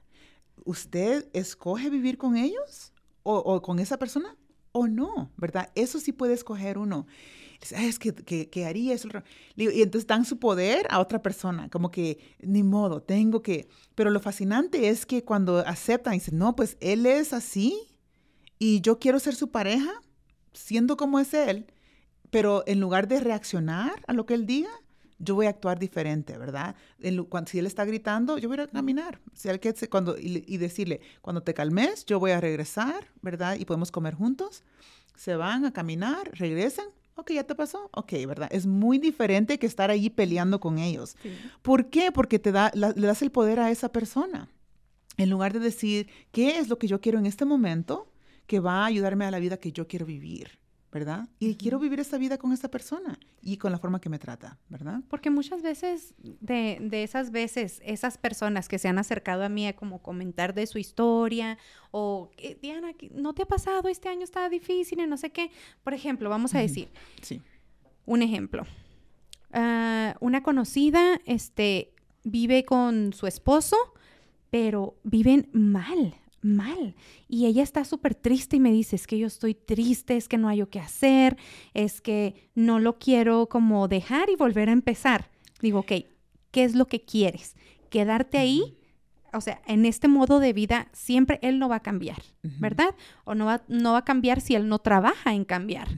[0.64, 2.92] ¿Usted escoge vivir con ellos
[3.24, 4.36] o, o con esa persona
[4.72, 5.70] o no, verdad?
[5.74, 7.06] Eso sí puede escoger uno
[7.70, 9.08] es que, que, haría eso.
[9.56, 13.68] Y entonces dan su poder a otra persona, como que ni modo, tengo que.
[13.94, 17.78] Pero lo fascinante es que cuando aceptan y dicen, no, pues él es así
[18.58, 19.92] y yo quiero ser su pareja,
[20.52, 21.66] siendo como es él,
[22.30, 24.70] pero en lugar de reaccionar a lo que él diga,
[25.18, 26.74] yo voy a actuar diferente, ¿verdad?
[27.28, 29.20] cuando, si él está gritando, yo voy a caminar.
[29.34, 33.56] Si él que, cuando, y, y, decirle, cuando te calmes, yo voy a regresar, ¿verdad?
[33.58, 34.64] Y podemos comer juntos.
[35.16, 36.86] Se van a caminar, regresan,
[37.20, 38.48] ok, ya te pasó, ok, ¿verdad?
[38.52, 41.16] Es muy diferente que estar ahí peleando con ellos.
[41.62, 42.12] ¿Por qué?
[42.12, 44.48] Porque te da, le das el poder a esa persona.
[45.16, 48.10] En lugar de decir, ¿qué es lo que yo quiero en este momento
[48.46, 50.59] que va a ayudarme a la vida que yo quiero vivir?
[50.92, 51.28] ¿Verdad?
[51.38, 54.58] Y quiero vivir esta vida con esta persona y con la forma que me trata,
[54.68, 55.00] ¿verdad?
[55.08, 59.66] Porque muchas veces, de, de, esas veces, esas personas que se han acercado a mí
[59.68, 61.58] a como comentar de su historia
[61.92, 63.88] o, Diana, ¿no te ha pasado?
[63.88, 65.50] Este año está difícil y no sé qué.
[65.84, 66.88] Por ejemplo, vamos a decir,
[67.22, 67.40] sí.
[68.06, 68.64] un ejemplo.
[69.52, 71.92] Ah, una conocida, este,
[72.24, 73.76] vive con su esposo,
[74.50, 76.94] pero viven mal mal.
[77.28, 80.38] Y ella está súper triste y me dice, es que yo estoy triste, es que
[80.38, 81.36] no hay qué hacer,
[81.74, 85.30] es que no lo quiero como dejar y volver a empezar.
[85.60, 85.92] Digo, ok,
[86.50, 87.56] ¿qué es lo que quieres?
[87.88, 88.76] ¿Quedarte ahí?
[89.32, 92.94] O sea, en este modo de vida siempre él no va a cambiar, ¿verdad?
[93.24, 95.88] O no va, no va a cambiar si él no trabaja en cambiar.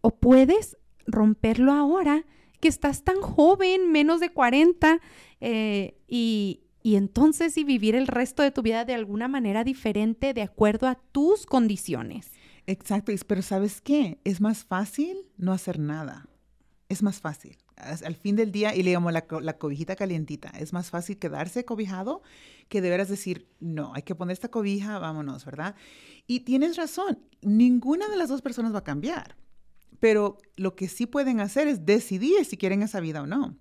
[0.00, 2.24] o puedes romperlo ahora
[2.60, 5.00] que estás tan joven, menos de 40,
[5.40, 10.34] eh, y, y entonces y vivir el resto de tu vida de alguna manera diferente
[10.34, 12.32] de acuerdo a tus condiciones.
[12.66, 14.18] Exacto, pero ¿sabes qué?
[14.24, 16.28] Es más fácil no hacer nada.
[16.88, 17.56] Es más fácil.
[17.76, 22.22] Al fin del día, y le llamo la, cobijita calientita, es más fácil quedarse cobijado
[22.68, 25.76] que deberás decir, no, hay que poner esta cobija, vámonos, ¿verdad?
[26.26, 29.36] Y tienes razón, ninguna de las dos personas va a cambiar,
[30.00, 33.56] pero lo que sí pueden hacer es decidir si quieren esa vida o no.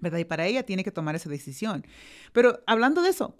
[0.00, 0.18] ¿Verdad?
[0.18, 1.86] Y para ella tiene que tomar esa decisión.
[2.32, 3.34] Pero hablando de eso,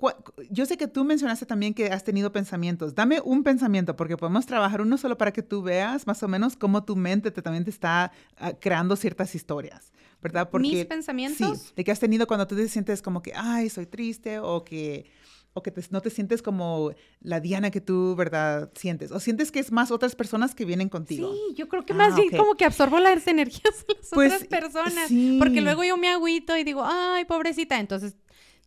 [0.50, 2.94] yo sé que tú mencionaste también que has tenido pensamientos.
[2.94, 6.56] Dame un pensamiento, porque podemos trabajar uno solo para que tú veas más o menos
[6.56, 10.48] cómo tu mente te, también te está ah, creando ciertas historias, ¿verdad?
[10.50, 11.58] Porque, ¿Mis pensamientos?
[11.60, 14.64] Sí, de que has tenido cuando tú te sientes como que, ay, soy triste o
[14.64, 15.06] que
[15.54, 16.90] o que no te sientes como
[17.20, 18.70] la Diana que tú, ¿verdad?
[18.74, 19.12] Sientes.
[19.12, 21.32] O sientes que es más otras personas que vienen contigo.
[21.32, 24.34] Sí, yo creo que más ah, bien como que absorbo las energías de las pues,
[24.34, 25.10] otras personas.
[25.38, 27.78] Porque luego yo me agüito y digo, ay, pobrecita.
[27.78, 28.16] Entonces,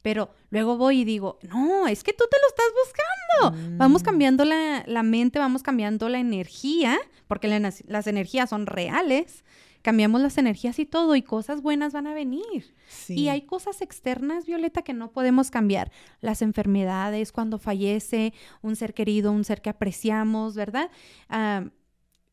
[0.01, 3.77] pero luego voy y digo, no, es que tú te lo estás buscando.
[3.77, 4.05] Vamos mm.
[4.05, 6.97] cambiando la, la, mente, vamos cambiando la energía,
[7.27, 9.43] porque las energías son reales
[9.87, 12.75] cambiamos las energías y todo y cosas buenas van a venir.
[13.07, 15.93] Y hay cosas externas, Violeta, que no podemos cambiar.
[16.19, 20.91] Las enfermedades, cuando fallece un ser querido, un ser que apreciamos, ¿verdad?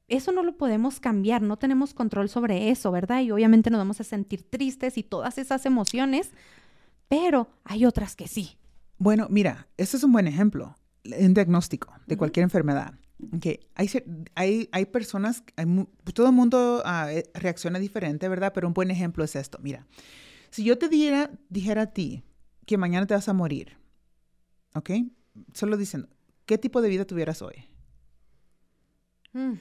[0.08, 3.20] eso no lo podemos cambiar, no tenemos control sobre eso, ¿verdad?
[3.20, 6.32] Y obviamente nos vamos a sentir tristes y todas esas emociones,
[7.06, 8.58] pero hay otras que sí.
[8.98, 12.94] Bueno, mira, este es un buen ejemplo, un diagnóstico de cualquier enfermedad.
[13.74, 13.90] Hay,
[14.34, 18.52] hay, hay personas, pues, todo el mundo ah, eh, reacciona diferente, ¿verdad?
[18.54, 19.58] Pero un buen ejemplo es esto.
[19.60, 19.87] Mira,
[20.50, 22.22] si yo te diera, dijera a ti
[22.66, 23.76] que mañana te vas a morir,
[24.74, 24.90] ¿ok?
[25.52, 26.08] Solo dicen,
[26.46, 27.68] ¿qué tipo de vida tuvieras hoy?
[29.32, 29.54] Mm,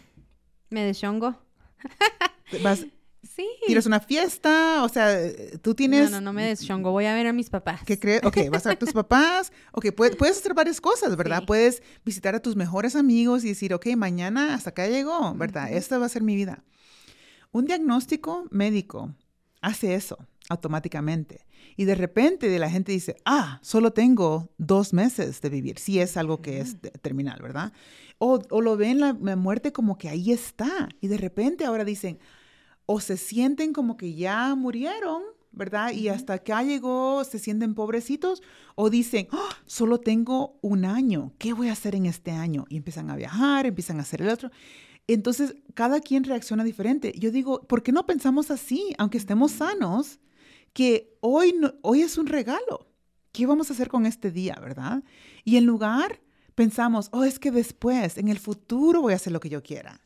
[0.70, 1.36] me deschongo.
[2.62, 2.86] Vas,
[3.36, 3.48] Sí.
[3.66, 4.84] ¿Tienes una fiesta?
[4.84, 5.18] O sea,
[5.64, 6.12] tú tienes...
[6.12, 6.92] No, no, no me deschongo.
[6.92, 7.82] Voy a ver a mis papás.
[7.84, 8.24] ¿Qué crees?
[8.24, 9.52] Ok, vas a ver a tus papás.
[9.72, 11.44] Ok, puedes, puedes hacer varias cosas, ¿verdad?
[11.48, 15.72] Puedes visitar a tus mejores amigos y decir, ok, mañana hasta acá llegó, ¿verdad?
[15.74, 16.64] Esta va a ser mi vida.
[17.52, 19.16] Un diagnóstico médico
[19.62, 20.20] hace eso
[20.50, 21.48] automáticamente.
[21.76, 26.18] Y de repente la gente dice, ah, solo tengo dos meses de vivir, si es
[26.18, 27.74] algo que es terminal, ¿verdad?
[28.20, 30.90] O, o lo ven la, la muerte como que ahí está.
[31.02, 32.20] Y de repente ahora dicen,
[32.86, 35.92] o se sienten como que ya murieron, ¿verdad?
[35.92, 38.42] Y hasta acá llegó, se sienten pobrecitos,
[38.76, 39.50] o dicen, ¡Ah!
[39.66, 42.66] solo tengo un año, ¿qué voy a hacer en este año?
[42.70, 44.50] Y empiezan a viajar, empiezan a hacer el otro.
[45.08, 47.14] Entonces, cada quien reacciona diferente.
[47.18, 50.20] Yo digo, ¿por qué no pensamos así, aunque estemos sanos,
[50.72, 52.88] que hoy, hoy es un regalo?
[53.32, 55.04] ¿Qué vamos a hacer con este día, verdad?
[55.44, 56.22] Y en lugar,
[56.56, 60.00] pensamos, oh, es que después, en el futuro voy a hacer lo que yo quiera.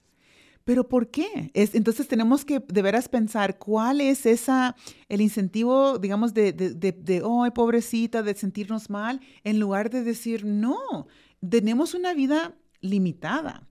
[0.68, 1.50] ¿Pero por qué?
[1.54, 4.76] Es, entonces tenemos que de veras pensar cuál es esa,
[5.08, 10.44] el incentivo, digamos, de, de, de, oh, pobrecita, de sentirnos mal, en lugar de decir,
[10.44, 11.08] no,
[11.40, 13.66] tenemos una vida limitada.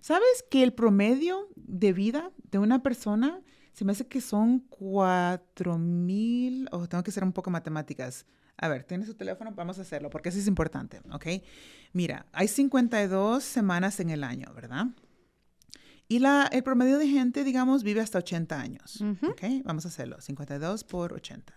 [0.00, 3.40] ¿Sabes que el promedio de vida de una persona
[3.72, 8.26] se me hace que son cuatro mil, o tengo que hacer un poco matemáticas.
[8.56, 9.52] A ver, ¿tienes su teléfono?
[9.54, 11.26] Vamos a hacerlo, porque eso es importante, ¿ok?
[11.92, 14.86] Mira, hay 52 semanas en el año, ¿verdad?
[16.08, 19.02] Y la, el promedio de gente, digamos, vive hasta 80 años.
[19.22, 19.42] ¿Ok?
[19.64, 20.20] Vamos a hacerlo.
[20.20, 21.54] 52 por 80.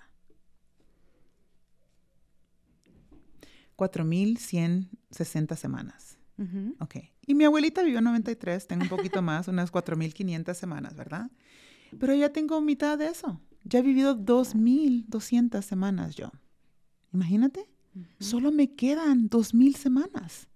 [3.77, 6.17] 4.160 semanas.
[6.79, 6.95] Ok.
[7.25, 11.29] Y mi abuelita vivió 93, tengo un poquito más, unas 4.500 semanas, ¿verdad?
[11.99, 13.41] Pero ya tengo mitad de eso.
[13.63, 16.31] Ya he vivido 2.200 semanas yo.
[17.13, 17.69] Imagínate.
[18.19, 20.47] Solo me quedan 2.000 semanas.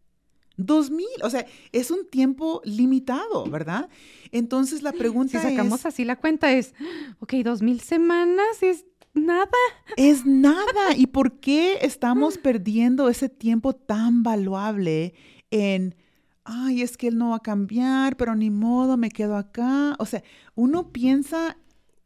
[0.66, 3.90] 2000, o sea, es un tiempo limitado, ¿verdad?
[4.32, 5.44] Entonces la pregunta es...
[5.44, 6.74] Si sacamos así la cuenta es,
[7.20, 9.50] ok, 2000 semanas es nada.
[9.98, 10.96] Es nada.
[10.96, 15.14] ¿Y por qué estamos perdiendo ese tiempo tan valuable
[15.50, 15.96] en,
[16.44, 19.96] ay, es que él no va a cambiar, pero ni modo, me quedo acá?
[20.00, 20.24] O sea,
[20.56, 21.58] uno piensa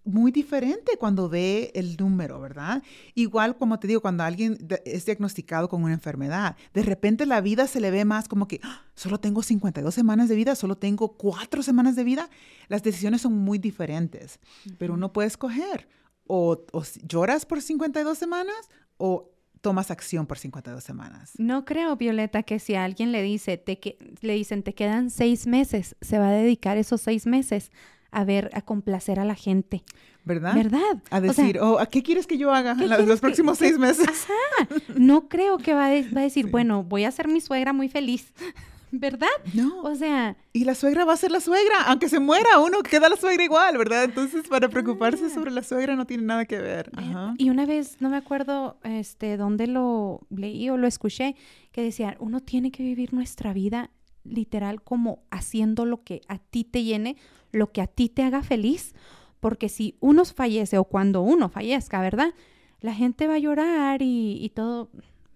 [0.06, 2.84] muy diferente cuando ve el número, ¿verdad?
[3.15, 7.68] Igual, como te digo, cuando alguien es diagnosticado con una enfermedad, de repente la vida
[7.68, 8.84] se le ve más como que ¡Ah!
[8.94, 12.30] solo tengo 52 semanas de vida, solo tengo 4 semanas de vida.
[12.68, 14.39] Las decisiones son muy diferentes,
[14.78, 15.89] pero uno puede escoger
[16.28, 18.56] o, o lloras por 52 semanas
[18.98, 19.32] o
[19.65, 21.34] tomas acción por 52 semanas.
[21.39, 25.10] No creo, Violeta, que si a alguien le dice, te que, le dicen, te quedan
[25.10, 27.72] seis meses, se va a dedicar esos seis meses
[28.15, 29.84] a ver, a complacer a la gente.
[30.23, 30.56] ¿Verdad?
[30.56, 31.04] ¿Verdad?
[31.12, 34.08] A decir, oh, ¿a qué quieres que yo haga en los próximos seis meses?
[34.08, 34.67] Ajá.
[34.95, 37.89] No creo que va a, va a decir, bueno, voy a hacer mi suegra muy
[37.89, 38.34] feliz.
[38.91, 39.28] ¿verdad?
[39.54, 39.82] No.
[39.82, 40.38] O sea.
[40.54, 43.43] Y la suegra va a ser la suegra, aunque se muera uno, queda la suegra
[43.43, 44.06] igual, ¿verdad?
[44.06, 45.30] Entonces, para preocuparse ah.
[45.30, 46.91] sobre la suegra no tiene nada que ver.
[47.38, 51.36] Y una vez, no me acuerdo este, dónde lo leí o lo escuché,
[51.72, 53.91] que decía, uno tiene que vivir nuestra vida
[54.24, 57.16] literal como haciendo lo que a ti te llene,
[57.56, 58.93] lo que a ti te haga feliz,
[59.39, 62.34] porque si uno fallece o cuando uno fallezca, ¿verdad?
[62.82, 64.89] La gente va a llorar y, y todo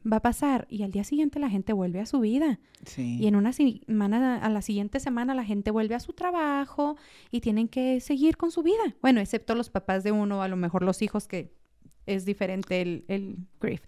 [0.10, 2.60] va a pasar y al día siguiente la gente vuelve a su vida.
[2.96, 6.96] Y en una semana, a la siguiente semana la gente vuelve a su trabajo
[7.32, 8.96] y tienen que seguir con su vida.
[9.02, 11.54] Bueno, excepto los papás de uno, a lo mejor los hijos que
[12.06, 13.82] es diferente el, el grief.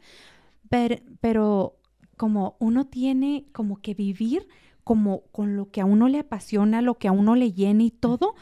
[0.69, 1.79] Pero, pero
[2.17, 4.47] como uno tiene como que vivir
[4.91, 7.91] como con lo que a uno le apasiona, lo que a uno le llena y
[7.91, 8.35] todo,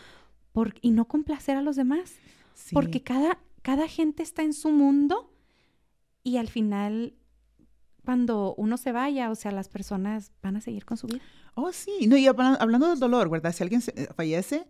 [0.52, 2.16] por, y no complacer a los demás.
[2.74, 5.32] Porque cada, cada gente está en su mundo
[6.24, 7.14] y al final
[8.04, 11.22] cuando uno se vaya, o sea, las personas van a seguir con su vida.
[11.54, 12.08] Oh, sí.
[12.08, 13.54] No, y hablando del dolor, ¿verdad?
[13.54, 14.66] Si alguien eh, fallece,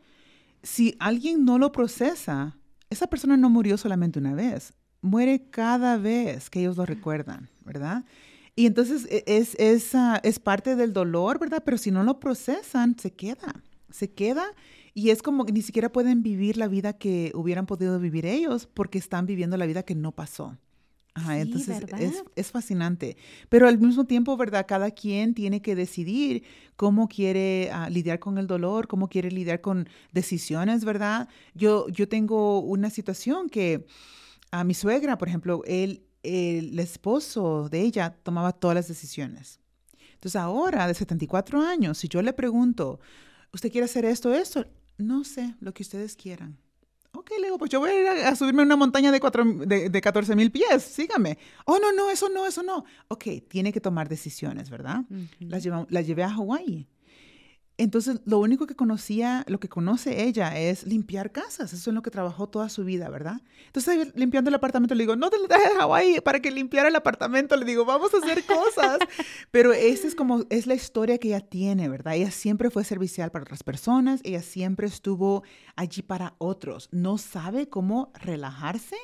[0.62, 2.58] si alguien no lo procesa,
[2.90, 8.04] esa persona no murió solamente una vez, muere cada vez que ellos lo recuerdan, ¿verdad?
[8.60, 9.94] Y entonces e, es, es,
[10.24, 11.64] es parte del dolor, ¿verdad?
[11.66, 14.46] Pero si no lo procesan, se queda, se queda
[14.94, 18.68] y es como que ni siquiera pueden vivir la vida que hubieran podido vivir ellos
[18.74, 20.58] porque están viviendo la vida que no pasó
[21.28, 21.84] entonces
[22.36, 23.18] es, fascinante.
[23.50, 24.66] Pero al mismo tiempo, ¿verdad?
[24.68, 26.44] Cada quien tiene que decidir
[26.76, 31.28] cómo quiere ah, lidiar con el dolor, cómo quiere lidiar con decisiones, ¿verdad?
[31.54, 33.86] Yo, yo tengo una situación que
[34.52, 39.60] a mi suegra, por ejemplo, él, el esposo de ella tomaba todas las decisiones.
[40.14, 43.00] Entonces ahora, de 74 años, si yo le pregunto,
[43.54, 44.66] ¿usted quiere hacer esto, esto?
[44.98, 46.58] No sé, lo que ustedes quieran.
[47.14, 49.44] Ok, le digo, pues yo voy a ir a, subirme a una montaña de, cuatro,
[49.44, 51.38] de, de 14 mil pies, sígame.
[51.66, 52.86] Oh, no, no, eso no, eso no.
[53.08, 55.04] Ok, tiene que tomar decisiones, ¿verdad?
[55.40, 56.88] las, las llevé a Hawái.
[57.80, 61.72] Entonces, lo único que conocía, lo que conoce ella es limpiar casas.
[61.72, 63.42] Eso es lo que trabajó toda su vida, ¿verdad?
[63.68, 66.90] Entonces, limpiando el apartamento, le digo, no te lo traje a Hawái para que limpiara
[66.90, 67.56] el apartamento.
[67.56, 69.00] Le digo, vamos a hacer cosas.
[69.52, 72.16] Pero esa es como, es la historia que ella tiene, ¿verdad?
[72.16, 74.20] Ella siempre fue servicial para otras personas.
[74.26, 75.44] Ella siempre estuvo
[75.78, 76.90] allí para otros.
[76.92, 78.98] No sabe cómo relajarse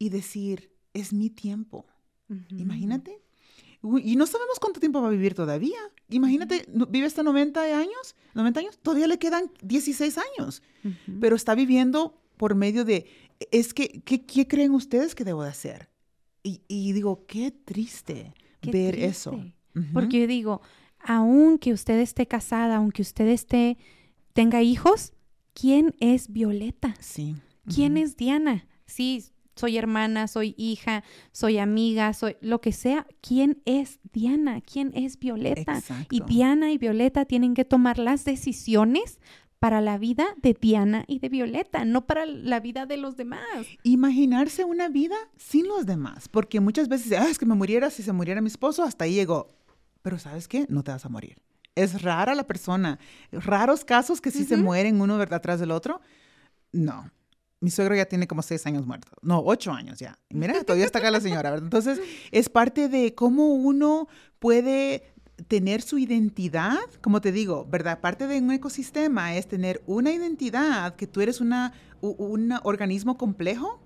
[0.00, 1.86] y decir, es mi tiempo.
[2.50, 3.22] Imagínate.
[3.82, 5.78] Y no sabemos cuánto tiempo va a vivir todavía.
[6.08, 10.62] Imagínate, vive hasta 90 años, 90 años, todavía le quedan 16 años,
[11.20, 13.06] pero está viviendo por medio de,
[13.50, 15.88] es que, ¿qué, creen ustedes que debo de hacer?
[16.44, 19.44] Y, digo, qué triste ver eso.
[19.92, 20.60] Porque yo digo,
[21.00, 23.78] aunque usted esté casada, aunque usted esté,
[24.32, 25.12] tenga hijos,
[25.54, 26.94] ¿quién es Violeta?
[27.00, 27.36] Sí.
[27.72, 28.66] ¿Quién es Diana?
[28.86, 29.24] Sí,
[29.54, 33.06] soy hermana, soy hija, soy amiga, soy lo que sea.
[33.20, 34.60] ¿Quién es Diana?
[34.60, 35.82] ¿Quién es Violeta?
[36.10, 39.18] Y Diana y Violeta tienen que tomar las decisiones
[39.58, 43.40] para la vida de Diana y de Violeta, no para la vida de los demás.
[43.84, 48.02] Imaginarse una vida sin los demás, porque muchas veces, ah, es que me muriera si
[48.02, 49.46] se muriera mi esposo, hasta ahí llegó.
[50.02, 50.66] Pero ¿sabes qué?
[50.68, 51.40] No te vas a morir.
[51.76, 52.98] Es rara la persona.
[53.30, 56.00] Raros casos que sí se mueren uno atrás del otro.
[56.72, 57.08] No,
[57.62, 59.08] mi suegro ya tiene como seis años muerto.
[59.22, 60.18] No, ocho años ya.
[60.30, 61.56] mira, todavía está acá la señora.
[61.56, 62.00] Entonces,
[62.32, 64.08] es parte de cómo uno
[64.40, 65.14] puede
[65.46, 68.00] tener su identidad, como te digo, ¿verdad?
[68.00, 73.80] Parte de un ecosistema es tener una identidad, que tú eres una, un organismo complejo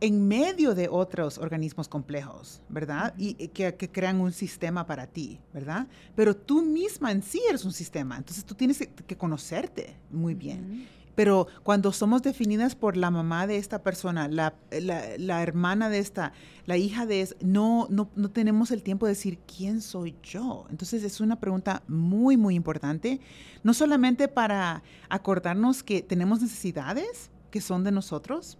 [0.00, 3.14] en medio de otros organismos complejos, ¿verdad?
[3.16, 5.86] Y que, crean un sistema para ti, ¿verdad?
[6.16, 10.88] Pero tú misma en sí eres un sistema, entonces tú tienes que, conocerte muy bien.
[11.14, 16.32] Pero cuando somos definidas por la mamá de esta persona, la, la, hermana de esta,
[16.64, 20.66] la hija de esta, no, no, no, tenemos el tiempo de decir quién soy yo.
[20.70, 23.20] Entonces es una pregunta muy, muy importante,
[23.62, 28.56] no solamente para acordarnos que tenemos necesidades que son de nosotros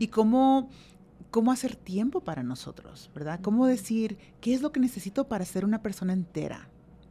[0.00, 0.68] y cómo,
[1.30, 3.38] cómo hacer tiempo para nosotros, ¿verdad?
[3.40, 6.68] Cómo decir qué es lo que necesito para ser una persona entera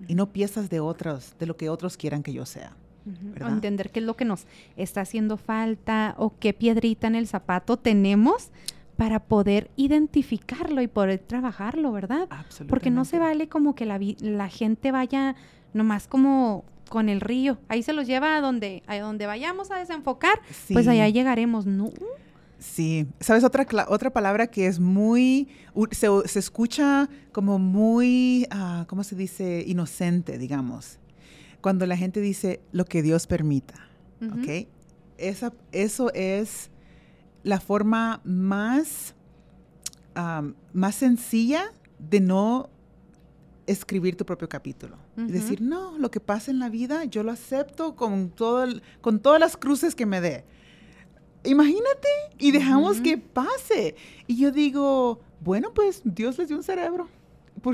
[0.09, 2.75] y no piezas de otros, de lo que otros quieran que yo sea
[3.39, 4.45] entender qué es lo que nos
[4.77, 8.49] está haciendo falta o qué piedrita en el zapato tenemos
[8.97, 12.27] para poder identificarlo y poder trabajarlo, ¿verdad?
[12.67, 15.35] Porque no se vale como que la, la gente vaya
[15.73, 17.57] nomás como con el río.
[17.69, 20.39] Ahí se los lleva a donde, a donde vayamos a desenfocar,
[20.71, 21.65] pues allá llegaremos.
[21.65, 21.91] No.
[22.59, 25.49] Sí, sabes otra otra palabra que es muy
[25.91, 29.65] se, se escucha como muy ah, ¿cómo se dice?
[29.67, 30.97] inocente, digamos.
[31.63, 33.87] Cuando la gente dice lo que Dios permita,
[34.21, 34.67] ¿ok?
[35.17, 36.69] Esa, eso es
[37.43, 39.15] la forma más
[40.73, 42.69] más sencilla de no
[43.65, 44.97] escribir tu propio capítulo.
[45.15, 48.67] y decir, no, lo que pasa en la vida, yo lo acepto con, todo
[49.01, 50.43] con todas las cruces que me dé.
[51.45, 52.07] Imagínate
[52.37, 53.95] y dejamos que pase.
[54.27, 57.07] Y yo digo, bueno, pues Dios les dio un cerebro.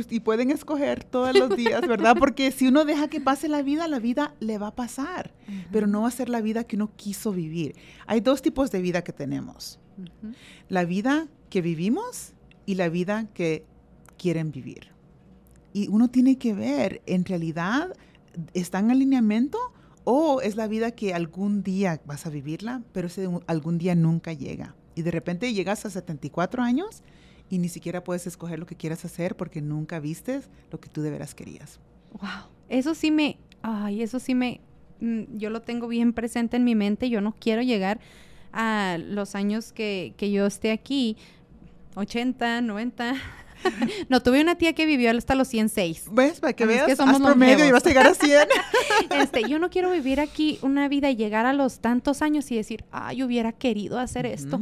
[0.09, 2.15] Y pueden escoger todos los días, ¿verdad?
[2.17, 5.33] Porque si uno deja que pase la vida, la vida le va a pasar,
[5.71, 7.75] pero no va a ser la vida que uno quiso vivir.
[8.05, 9.79] Hay dos tipos de vida que tenemos.
[10.67, 12.33] La vida que vivimos
[12.67, 13.65] y la vida que
[14.17, 14.91] quieren vivir.
[15.73, 17.95] Y uno tiene que ver, en realidad,
[18.53, 19.57] ¿está en alineamiento
[20.03, 24.33] o es la vida que algún día vas a vivirla, pero ese algún día nunca
[24.33, 24.75] llega?
[24.93, 27.03] Y de repente llegas a 74 años
[27.49, 31.01] y ni siquiera puedes escoger lo que quieras hacer porque nunca vistes lo que tú
[31.01, 31.79] de veras querías.
[32.13, 34.61] Wow, eso sí me, ay, eso sí me,
[34.99, 37.99] mm, yo lo tengo bien presente en mi mente, yo no quiero llegar
[38.51, 41.17] a los años que, que yo esté aquí,
[41.95, 43.15] 80, 90,
[44.09, 46.05] no, tuve una tía que vivió hasta los 106.
[46.11, 46.39] ¿Ves?
[46.39, 48.47] Para que veas, que somos promedio y vas a llegar a 100.
[49.21, 52.55] este, yo no quiero vivir aquí una vida y llegar a los tantos años y
[52.55, 54.61] decir, ay, hubiera querido hacer esto.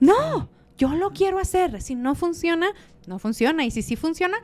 [0.00, 0.48] No,
[0.78, 1.80] yo lo quiero hacer.
[1.82, 2.68] Si no funciona,
[3.06, 3.64] no funciona.
[3.64, 4.38] Y si sí funciona,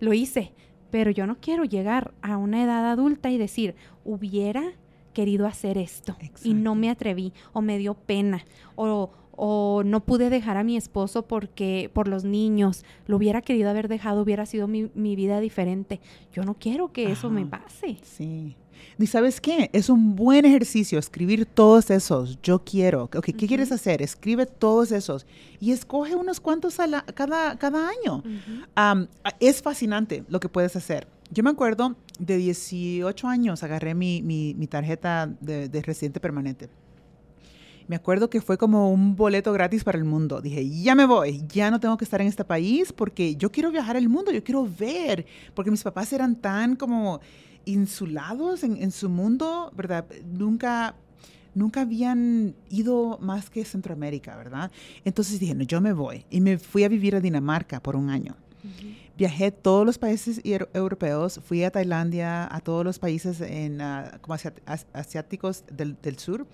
[0.00, 0.52] lo hice.
[0.90, 4.62] Pero yo no quiero llegar a una edad adulta y decir, hubiera
[5.14, 8.46] querido hacer esto y no me atreví o me dio pena
[8.76, 13.70] o o no pude dejar a mi esposo porque por los niños, lo hubiera querido
[13.70, 16.00] haber dejado, hubiera sido mi, vida diferente.
[16.32, 17.98] Yo no quiero que eso me pase.
[18.02, 18.56] Sí.
[18.98, 19.70] ¿Y sabes qué?
[19.72, 22.38] Es un buen ejercicio escribir todos esos.
[22.42, 23.04] Yo quiero.
[23.04, 24.02] Okay, ¿Qué quieres hacer?
[24.02, 25.26] Escribe todos esos
[25.60, 28.22] y escoge unos cuantos a cada, cada año.
[29.40, 31.06] es fascinante lo que puedes hacer.
[31.30, 36.68] Yo me acuerdo de 18 años, agarré mi, mi, tarjeta de, de residente permanente
[37.88, 40.40] me acuerdo que fue como un boleto gratis para el mundo.
[40.40, 43.70] Dije, ya me voy, ya no tengo que estar en este país porque yo quiero
[43.70, 47.20] viajar al mundo, yo quiero ver, porque mis papás eran tan como
[47.64, 50.06] insulados en, su mundo, ¿verdad?
[50.24, 50.94] Nunca
[51.54, 54.70] nunca habían ido más que Centroamérica, ¿verdad?
[55.04, 56.24] Entonces dije, no, yo me voy.
[56.30, 58.36] Y me fui a vivir a Dinamarca por un año.
[59.18, 64.18] Viajé a todos los países europeos, fui a Tailandia, a todos los países en, ah,
[64.22, 64.36] como
[64.94, 66.46] asiáticos del, del sur.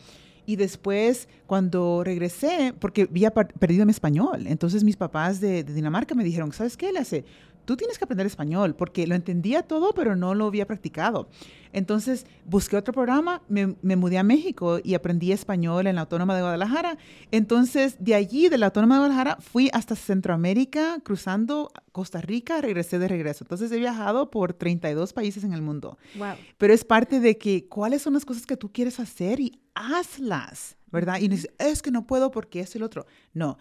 [0.49, 6.25] Y después, cuando regresé, porque había perdido mi español, entonces mis papás de, Dinamarca me
[6.25, 6.91] dijeron, ¿sabes qué?
[6.91, 7.27] Le hace,
[7.69, 11.29] tú tienes que aprender español, porque lo entendía todo, pero no lo había practicado.
[11.75, 16.41] Entonces busqué otro programa, me, mudé a México y aprendí español en la Autónoma de
[16.41, 16.97] Guadalajara.
[17.31, 22.99] Entonces de allí, de la Autónoma de Guadalajara, fui hasta Centroamérica, cruzando Costa Rica, regresé
[22.99, 23.45] de regreso.
[23.45, 25.99] Entonces he viajado por 32 países en el mundo.
[26.16, 26.37] Wow.
[26.57, 30.79] Pero es parte de que cuáles son las cosas que tú quieres hacer y hazlas,
[30.91, 31.21] ¿verdad?
[31.21, 33.05] Y dices, es que no puedo porque es el otro.
[33.35, 33.59] No,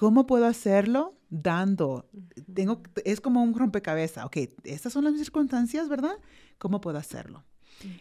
[0.00, 1.14] ¿Cómo puedo hacerlo?
[1.30, 2.10] Dando.
[2.52, 4.24] Tengo, es como un rompecabezas.
[4.26, 6.18] Ok, estas son las circunstancias, ¿verdad?
[6.58, 7.44] ¿Cómo puedo hacerlo?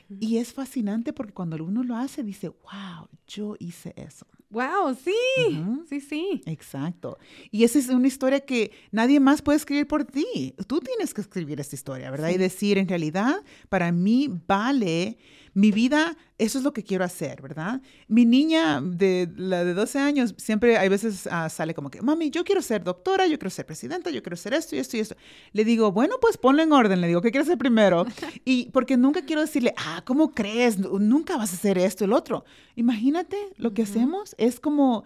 [0.10, 4.26] Y es fascinante porque cuando uno lo hace, dice, wow, yo hice eso.
[4.52, 6.42] Wow, sí, sí, sí.
[6.48, 7.20] Exacto.
[7.52, 10.56] Y esa es una historia que nadie más puede escribir por ti.
[10.66, 12.30] Tú tienes que escribir esta historia, ¿verdad?
[12.30, 15.18] Y decir, en realidad, para mí vale
[15.54, 17.82] mi vida, eso es lo que quiero hacer, ¿verdad?
[18.08, 22.30] Mi niña de la de 12 años siempre hay veces ah, sale como que, mami,
[22.30, 25.02] yo quiero ser doctora, yo quiero ser presidenta, yo quiero ser esto y esto y
[25.02, 25.16] esto.
[25.52, 28.06] Le digo, bueno, pues ponlo en orden, le digo, ¿qué quieres hacer primero?
[28.46, 30.78] Y porque nunca quiero decirle, ah, ¿cómo crees?
[30.80, 32.46] Nunca vas a hacer esto, el otro.
[32.76, 35.04] Imagínate, lo que hacemos es como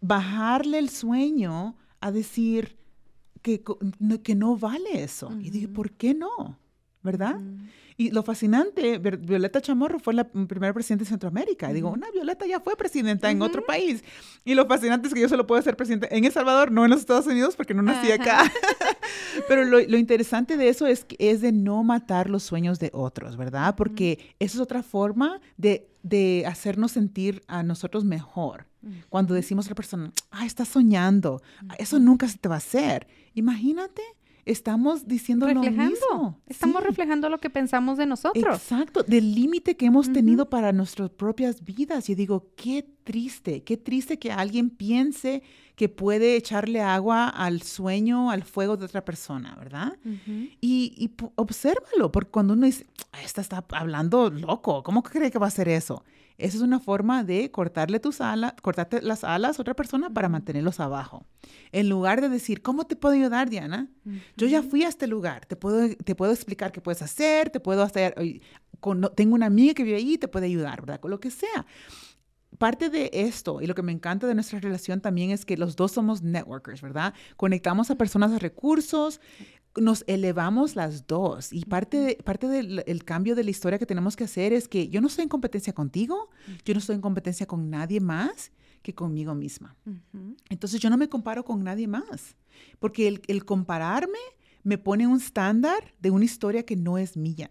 [0.00, 2.76] bajarle el sueño a decir
[3.42, 3.62] que,
[4.22, 5.30] que no vale eso.
[5.40, 6.58] Y digo, ¿por qué no?
[7.02, 7.40] ¿Verdad?
[8.00, 11.72] Y lo fascinante, Violeta Chamorro fue la primera presidenta de Centroamérica.
[11.72, 14.04] Digo, una Violeta ya fue presidenta en otro país.
[14.44, 16.92] Y lo fascinante es que yo solo puedo ser presidenta en El Salvador, no en
[16.92, 18.44] los Estados Unidos, porque no nací acá.
[19.48, 23.74] Pero lo, interesante de eso es, es de no matar los sueños de otros, ¿verdad?
[23.74, 28.66] Porque esa es otra forma de, de hacernos sentir a nosotros mejor.
[29.08, 31.42] Cuando decimos a la persona, ah, estás soñando,
[31.78, 33.08] eso nunca se te va a hacer.
[33.34, 34.02] Imagínate
[34.48, 36.40] estamos diciendo lo mismo.
[36.46, 38.56] Estamos reflejando lo que pensamos de nosotros.
[38.56, 42.08] Exacto, del límite que hemos tenido para nuestras propias vidas.
[42.08, 45.42] Yo digo, qué triste, qué triste que alguien piense
[45.76, 49.96] que puede echarle agua al sueño, al fuego de otra persona, ¿verdad?
[50.60, 52.86] Y, y obsérvalo, porque cuando uno dice,
[53.22, 56.02] esta está hablando loco, ¿cómo cree que va a hacer eso?
[56.38, 60.28] Esa es una forma de cortarle tus alas, cortarte las alas a otra persona para
[60.28, 61.26] mantenerlos abajo.
[61.72, 63.88] En lugar de decir, ¿cómo te puedo ayudar, Diana?
[64.36, 67.58] Yo ya fui a este lugar, te puedo, te puedo explicar qué puedes hacer, te
[67.58, 68.14] puedo hacer,
[69.16, 71.00] tengo una amiga que vive ahí y te puede ayudar, ¿verdad?
[71.00, 71.66] Con lo que sea.
[72.56, 75.76] Parte de esto y lo que me encanta de nuestra relación también es que los
[75.76, 77.14] dos somos networkers, ¿verdad?
[77.36, 79.20] Conectamos a personas a recursos,
[79.76, 81.52] nos elevamos las dos.
[81.52, 85.00] Y parte, parte del cambio de la historia que tenemos que hacer es que yo
[85.00, 86.30] no estoy en competencia contigo,
[86.64, 88.52] yo no estoy en competencia con nadie más
[88.82, 89.76] que conmigo misma.
[90.48, 92.36] Entonces yo no me comparo con nadie más,
[92.78, 94.18] porque el, el compararme
[94.62, 97.50] me pone un estándar de una historia que no es mía.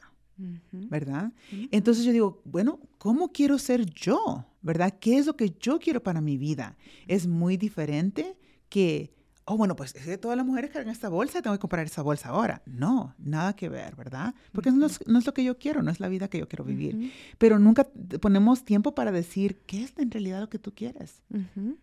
[0.72, 1.34] ¿Verdad?
[1.72, 4.46] Entonces yo digo, bueno, ¿cómo quiero ser yo?
[4.62, 4.94] ¿Verdad?
[5.00, 6.78] ¿Qué es lo que yo quiero para mi vida?
[7.08, 8.38] Es muy diferente
[8.70, 9.17] que
[9.48, 12.02] oh, bueno, pues es que todas las mujeres cargan esta bolsa, tengo que comprar esa
[12.02, 12.62] bolsa ahora.
[12.66, 14.36] No, nada que ver, ¿verdad?
[14.52, 17.14] Porque no, es, lo que yo quiero, no es la vida que yo quiero vivir.
[17.38, 17.88] Pero nunca
[18.22, 21.24] ponemos tiempo para decir qué es en realidad lo que tú quieres,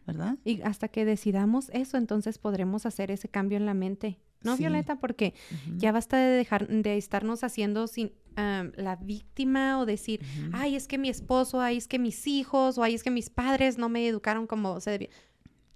[0.06, 0.36] ¿verdad?
[0.44, 4.18] Y hasta que decidamos eso, entonces podremos hacer ese cambio en la mente.
[4.42, 4.96] ¿No, Violeta?
[4.96, 5.32] Porque
[5.78, 10.20] ya basta de dejar de estarnos haciendo sin, la víctima o decir,
[10.52, 13.30] ay, es que mi esposo, ay, es que mis hijos, o ay, es que mis
[13.30, 15.08] padres no me educaron como se debía.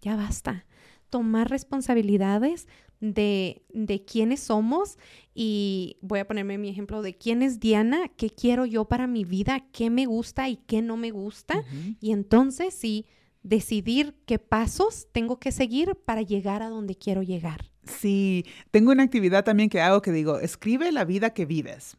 [0.02, 0.66] Ya basta
[1.10, 2.68] tomar responsabilidades
[3.00, 4.98] de, de quiénes somos
[5.34, 9.24] y voy a ponerme mi ejemplo de quién es Diana, qué quiero yo para mi
[9.24, 11.62] vida, qué me gusta y qué no me gusta.
[12.00, 13.06] Y entonces sí,
[13.42, 17.70] decidir qué pasos tengo que seguir para llegar a donde quiero llegar.
[17.84, 21.96] Sí, tengo una actividad también que hago que digo, escribe la vida que vives.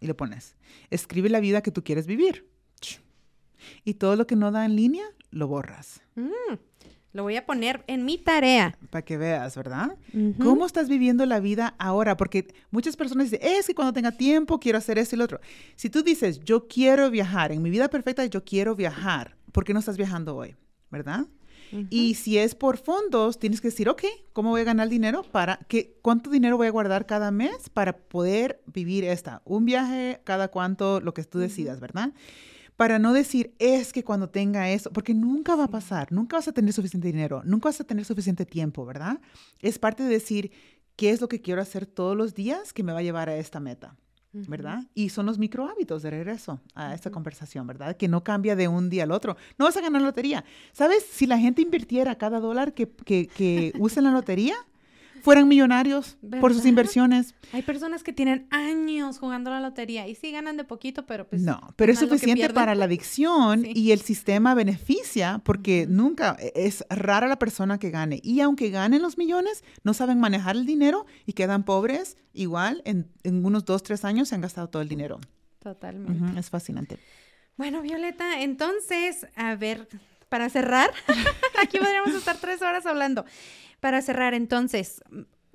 [0.00, 0.56] Y lo pones.
[0.88, 2.48] Escribe la vida que tú quieres vivir.
[3.84, 6.00] Y todo lo que no da en línea, lo borras.
[6.14, 6.54] Mm.
[7.12, 8.76] Lo voy a poner en mi tarea.
[8.90, 9.96] Para que veas, ¿verdad?
[10.40, 12.16] ¿Cómo estás viviendo la vida ahora?
[12.16, 15.40] Porque muchas personas dicen, es que cuando tenga tiempo quiero hacer esto y lo otro.
[15.74, 19.72] Si tú dices, yo quiero viajar, en mi vida perfecta yo quiero viajar, ¿por qué
[19.72, 20.54] no estás viajando hoy?
[20.90, 21.26] ¿Verdad?
[21.88, 24.02] Y si es por fondos, tienes que decir, ok,
[24.32, 25.22] ¿cómo voy a ganar dinero?
[25.22, 29.40] Para que, ¿Cuánto dinero voy a guardar cada mes para poder vivir esta?
[29.44, 32.12] Un viaje cada cuánto, lo que tú decidas, ¿verdad?
[32.80, 36.48] Para no decir, es que cuando tenga eso, porque nunca va a pasar, nunca vas
[36.48, 39.20] a tener suficiente dinero, nunca vas a tener suficiente tiempo, ¿verdad?
[39.60, 40.50] Es parte de decir,
[40.96, 43.36] ¿qué es lo que quiero hacer todos los días que me va a llevar a
[43.36, 43.98] esta meta?
[44.32, 44.84] ¿verdad?
[44.94, 47.98] Y son los micro hábitos de regreso a esta conversación, ¿verdad?
[47.98, 49.36] Que no cambia de un día al otro.
[49.58, 50.44] No vas a ganar lotería.
[50.72, 51.04] ¿Sabes?
[51.04, 54.54] Si la gente invirtiera cada dólar que, que, que usa en la lotería,
[55.22, 57.34] fueran millonarios por sus inversiones.
[57.52, 61.42] Hay personas que tienen años jugando la lotería y sí ganan de poquito, pero pues...
[61.42, 66.84] No, pero es suficiente para la adicción y el sistema beneficia porque nunca e, es
[66.88, 68.20] rara la persona que gane.
[68.22, 72.16] Y aunque ganen los millones, no saben manejar el dinero y quedan pobres.
[72.32, 75.20] Igual, en, unos dos, tres años se han gastado todo el dinero.
[75.58, 76.38] Totalmente.
[76.38, 76.98] Es fascinante.
[77.56, 79.86] Bueno, Violeta, entonces, a ver,
[80.30, 80.90] para cerrar,
[81.62, 83.26] aquí podríamos estar tres horas hablando.
[83.80, 85.02] Para cerrar, entonces,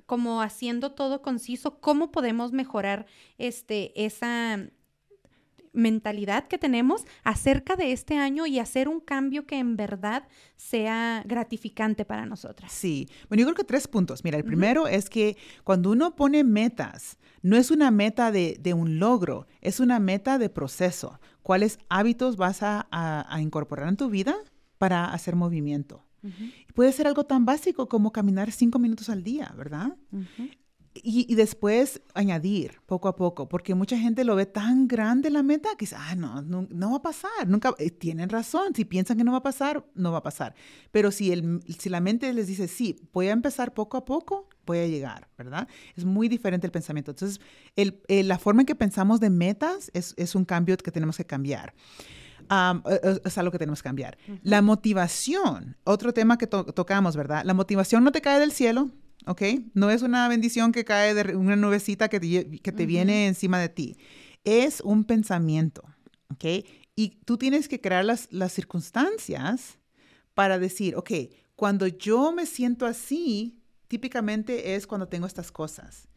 [0.04, 3.06] como haciendo todo conciso, ¿cómo podemos mejorar
[3.38, 4.58] este, esa
[5.76, 11.22] mentalidad que tenemos acerca de este año y hacer un cambio que en verdad sea
[11.26, 12.72] gratificante para nosotras.
[12.72, 14.24] Sí, bueno, yo creo que tres puntos.
[14.24, 18.98] Mira, el primero es que cuando uno pone metas, no es una meta de, un
[18.98, 21.20] logro, es una meta de proceso.
[21.42, 24.34] ¿Cuáles hábitos vas a incorporar en tu vida
[24.78, 26.05] para hacer movimiento?
[26.74, 29.96] Puede ser algo tan básico como caminar cinco minutos al día, ¿verdad?
[31.02, 35.70] y, después añadir poco a poco, porque mucha gente lo ve tan grande la meta
[35.76, 39.24] que dice, ah, no, no, va a pasar, nunca, eh, tienen razón, si piensan que
[39.24, 40.54] no va a pasar, no va a pasar.
[40.90, 44.48] Pero si, el, si la mente les dice, sí, voy a empezar poco a poco,
[44.64, 45.68] voy a llegar, ¿verdad?
[45.94, 47.12] Es muy diferente el pensamiento.
[47.12, 47.40] Entonces,
[47.76, 51.24] el, la forma en que pensamos de metas es, es un cambio que tenemos que
[51.24, 51.74] cambiar.
[52.50, 54.18] E, es, algo que tenemos que cambiar.
[54.42, 57.44] La motivación, otro tema que tocamos, ¿verdad?
[57.44, 58.90] La motivación no te cae del cielo,
[59.26, 59.42] ¿ok?
[59.74, 63.58] No es una bendición que cae de una nubecita que te, que te viene encima
[63.58, 63.96] de ti.
[64.44, 65.82] Es un pensamiento,
[66.30, 66.66] ¿ok?
[66.94, 69.78] Y tú tienes que crear las, las circunstancias
[70.34, 71.10] para decir, ok,
[71.56, 76.08] cuando yo me siento así, típicamente es cuando tengo estas cosas.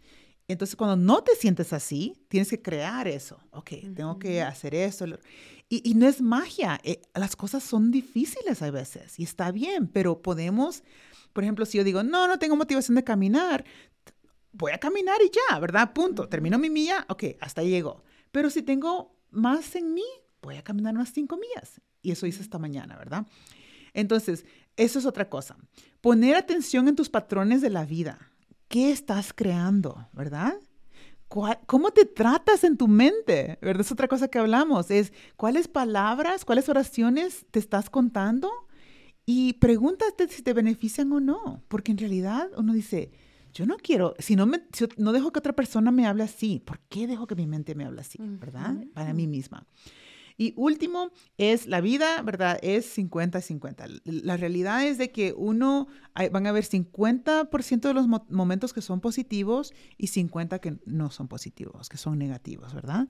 [0.50, 3.40] Entonces, cuando no te sientes así, tienes que crear eso.
[3.52, 5.06] Ok, tengo que hacer esto.
[5.70, 6.82] Y, no es magia.
[6.84, 10.84] Eh, las cosas son difíciles a veces y está bien, pero podemos,
[11.34, 13.64] por ejemplo, si yo digo, no, no tengo motivación de caminar,
[14.52, 15.94] voy a caminar y ya, ¿verdad?
[15.94, 16.28] Punto.
[16.28, 18.04] Termino mi milla, ok, hasta llego.
[18.32, 20.06] Pero si tengo más en mí,
[20.42, 21.80] voy a caminar unas cinco millas.
[22.02, 23.28] Y eso hice esta mañana, ¿verdad?
[23.94, 24.46] Entonces,
[24.78, 25.58] eso es otra cosa.
[26.02, 28.29] Poner atención en tus patrones de la vida.
[28.70, 30.54] ¿Qué estás creando, verdad?
[31.28, 33.58] ¿Cómo te tratas en tu mente?
[33.62, 33.82] ¿Verdad?
[33.82, 34.92] Es otra cosa que hablamos.
[34.92, 38.52] Es cuáles palabras, cuáles oraciones te estás contando
[39.26, 41.64] y pregúntate si te benefician o no.
[41.68, 43.12] Porque en realidad uno dice,
[43.54, 44.62] yo no quiero, si no, me,
[44.98, 47.86] no dejo que otra persona me hable así, ¿por qué dejo que mi mente me
[47.86, 48.20] hable así?
[48.22, 48.76] ¿Verdad?
[48.94, 49.66] Para mí misma.
[50.40, 52.60] Y último es la vida, ¿verdad?
[52.62, 54.00] Es 50-50.
[54.06, 59.02] La realidad es de que uno, van a haber 50% de los momentos que son
[59.02, 63.10] positivos y 50 que no son positivos, que son negativos, ¿verdad?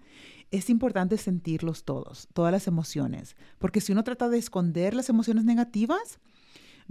[0.49, 5.45] Es importante sentirlos todos, todas las emociones, porque si uno trata de esconder las emociones
[5.45, 6.19] negativas,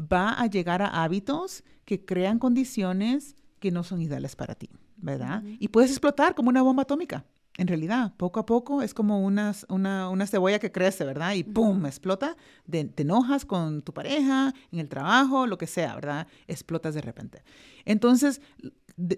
[0.01, 5.43] va a llegar a hábitos que crean condiciones que no son ideales para ti, ¿verdad?
[5.59, 7.24] Y puedes explotar como una bomba atómica
[7.59, 11.35] en realidad, poco a poco es como una, una, cebolla que crece, ¿verdad?
[11.35, 11.87] Y ¡pum!
[11.87, 12.37] explota.
[12.71, 16.29] te enojas con tu pareja, en el trabajo, lo que sea, ¿verdad?
[16.47, 17.43] Explotas de repente.
[17.85, 18.41] Entonces,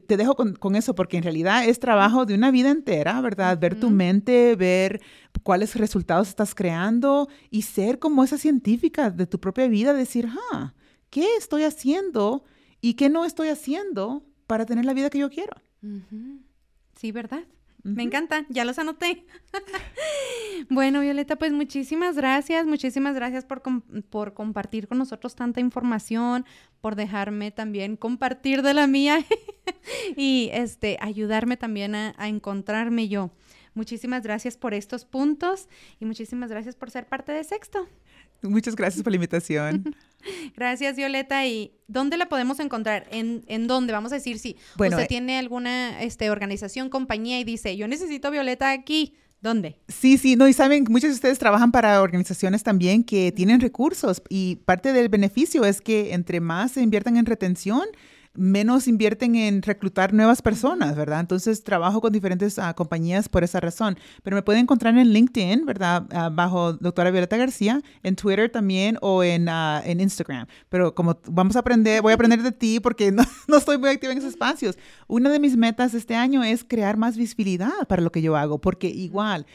[0.06, 3.58] te dejo con, eso porque en realidad es trabajo de una vida entera, ¿verdad?
[3.58, 5.02] Ver tu mente, ver
[5.42, 10.72] cuáles resultados estás creando y ser como esa científica de tu propia vida, decir, ah,
[11.10, 12.44] ¿qué estoy haciendo
[12.80, 15.52] y qué no estoy haciendo para tener la vida que yo quiero?
[16.94, 17.44] Sí, ¿verdad?
[17.82, 19.24] Me encanta, ya los anoté.
[20.70, 23.62] bueno, Violeta, pues muchísimas gracias, muchísimas gracias por,
[24.10, 26.44] por, compartir con nosotros tanta información,
[26.80, 29.24] por dejarme también compartir de la mía
[30.16, 33.30] y este, ayudarme también a, a encontrarme yo.
[33.74, 35.68] Muchísimas gracias por estos puntos
[36.00, 37.88] y muchísimas gracias por ser parte de Sexto.
[38.42, 39.94] Muchas gracias por la invitación.
[40.56, 41.46] Gracias, Violeta.
[41.46, 43.06] ¿Y dónde la podemos encontrar?
[43.10, 43.92] ¿En, en dónde?
[43.92, 47.88] Vamos a decir, si bueno, usted eh tiene alguna este, organización, compañía y dice, yo
[47.88, 49.14] necesito Violeta aquí.
[49.42, 49.78] ¿Dónde?
[49.88, 54.22] Sí, sí, no, y saben, muchos de ustedes trabajan para organizaciones también que tienen recursos
[54.28, 57.84] y parte del beneficio es que entre más se inviertan en retención,
[58.34, 61.20] menos invierten en reclutar nuevas personas, ¿verdad?
[61.20, 63.98] Entonces trabajo con diferentes ah, compañías por esa razón.
[64.22, 66.06] Pero me pueden encontrar en LinkedIn, ¿verdad?
[66.12, 70.46] Ah, bajo doctora Violeta García, en Twitter también o en, uh, en Instagram.
[70.68, 73.90] Pero como vamos a aprender, voy a aprender de ti porque no, no estoy muy
[73.90, 74.78] activa en esos espacios.
[75.08, 78.60] Una de mis metas este año es crear más visibilidad para lo que yo hago,
[78.60, 79.46] porque igual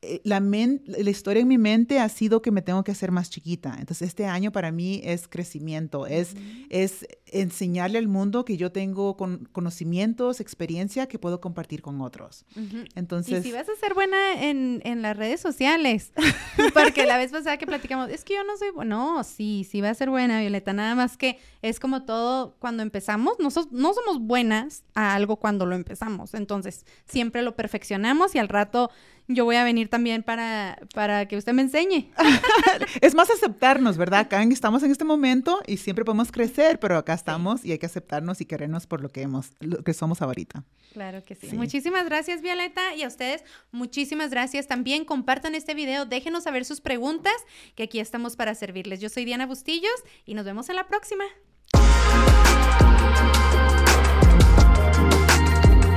[0.00, 3.30] eh, la, la historia en mi mente ha sido que me tengo que hacer más
[3.30, 3.76] chiquita.
[3.80, 6.36] Entonces, este año para mí es crecimiento, es,
[6.70, 12.46] es enseñarle al mundo que yo tengo con, conocimientos, experiencia que puedo compartir con otros.
[12.94, 13.40] Entonces...
[13.40, 16.12] Y si vas a ser buena en, en las redes sociales,
[16.74, 18.88] porque la vez pasada que platicamos, es que yo no soy buena.
[18.88, 20.72] No, sí, sí va a ser buena, Violeta.
[20.72, 25.66] Nada más que es como todo cuando empezamos, no, no somos buenas a algo cuando
[25.66, 26.34] lo empezamos.
[26.34, 28.90] Entonces, siempre lo perfeccionamos y al rato
[29.28, 32.10] yo voy a venir también para, para que usted me enseñe.
[33.02, 34.20] es más aceptarnos, ¿verdad?
[34.20, 37.86] Acá estamos en este momento y siempre podemos crecer, pero acá estamos y hay que
[37.86, 40.64] aceptarnos y querernos por lo que hemos, lo que somos ahorita.
[40.94, 41.54] Claro que sí.
[41.54, 45.04] Muchísimas gracias, Violeta, y a ustedes, muchísimas gracias también.
[45.04, 47.34] Compartan este video, déjenos saber sus preguntas,
[47.74, 49.00] que aquí estamos para servirles.
[49.00, 49.92] Yo soy Diana Bustillos
[50.24, 51.24] y nos vemos en la próxima.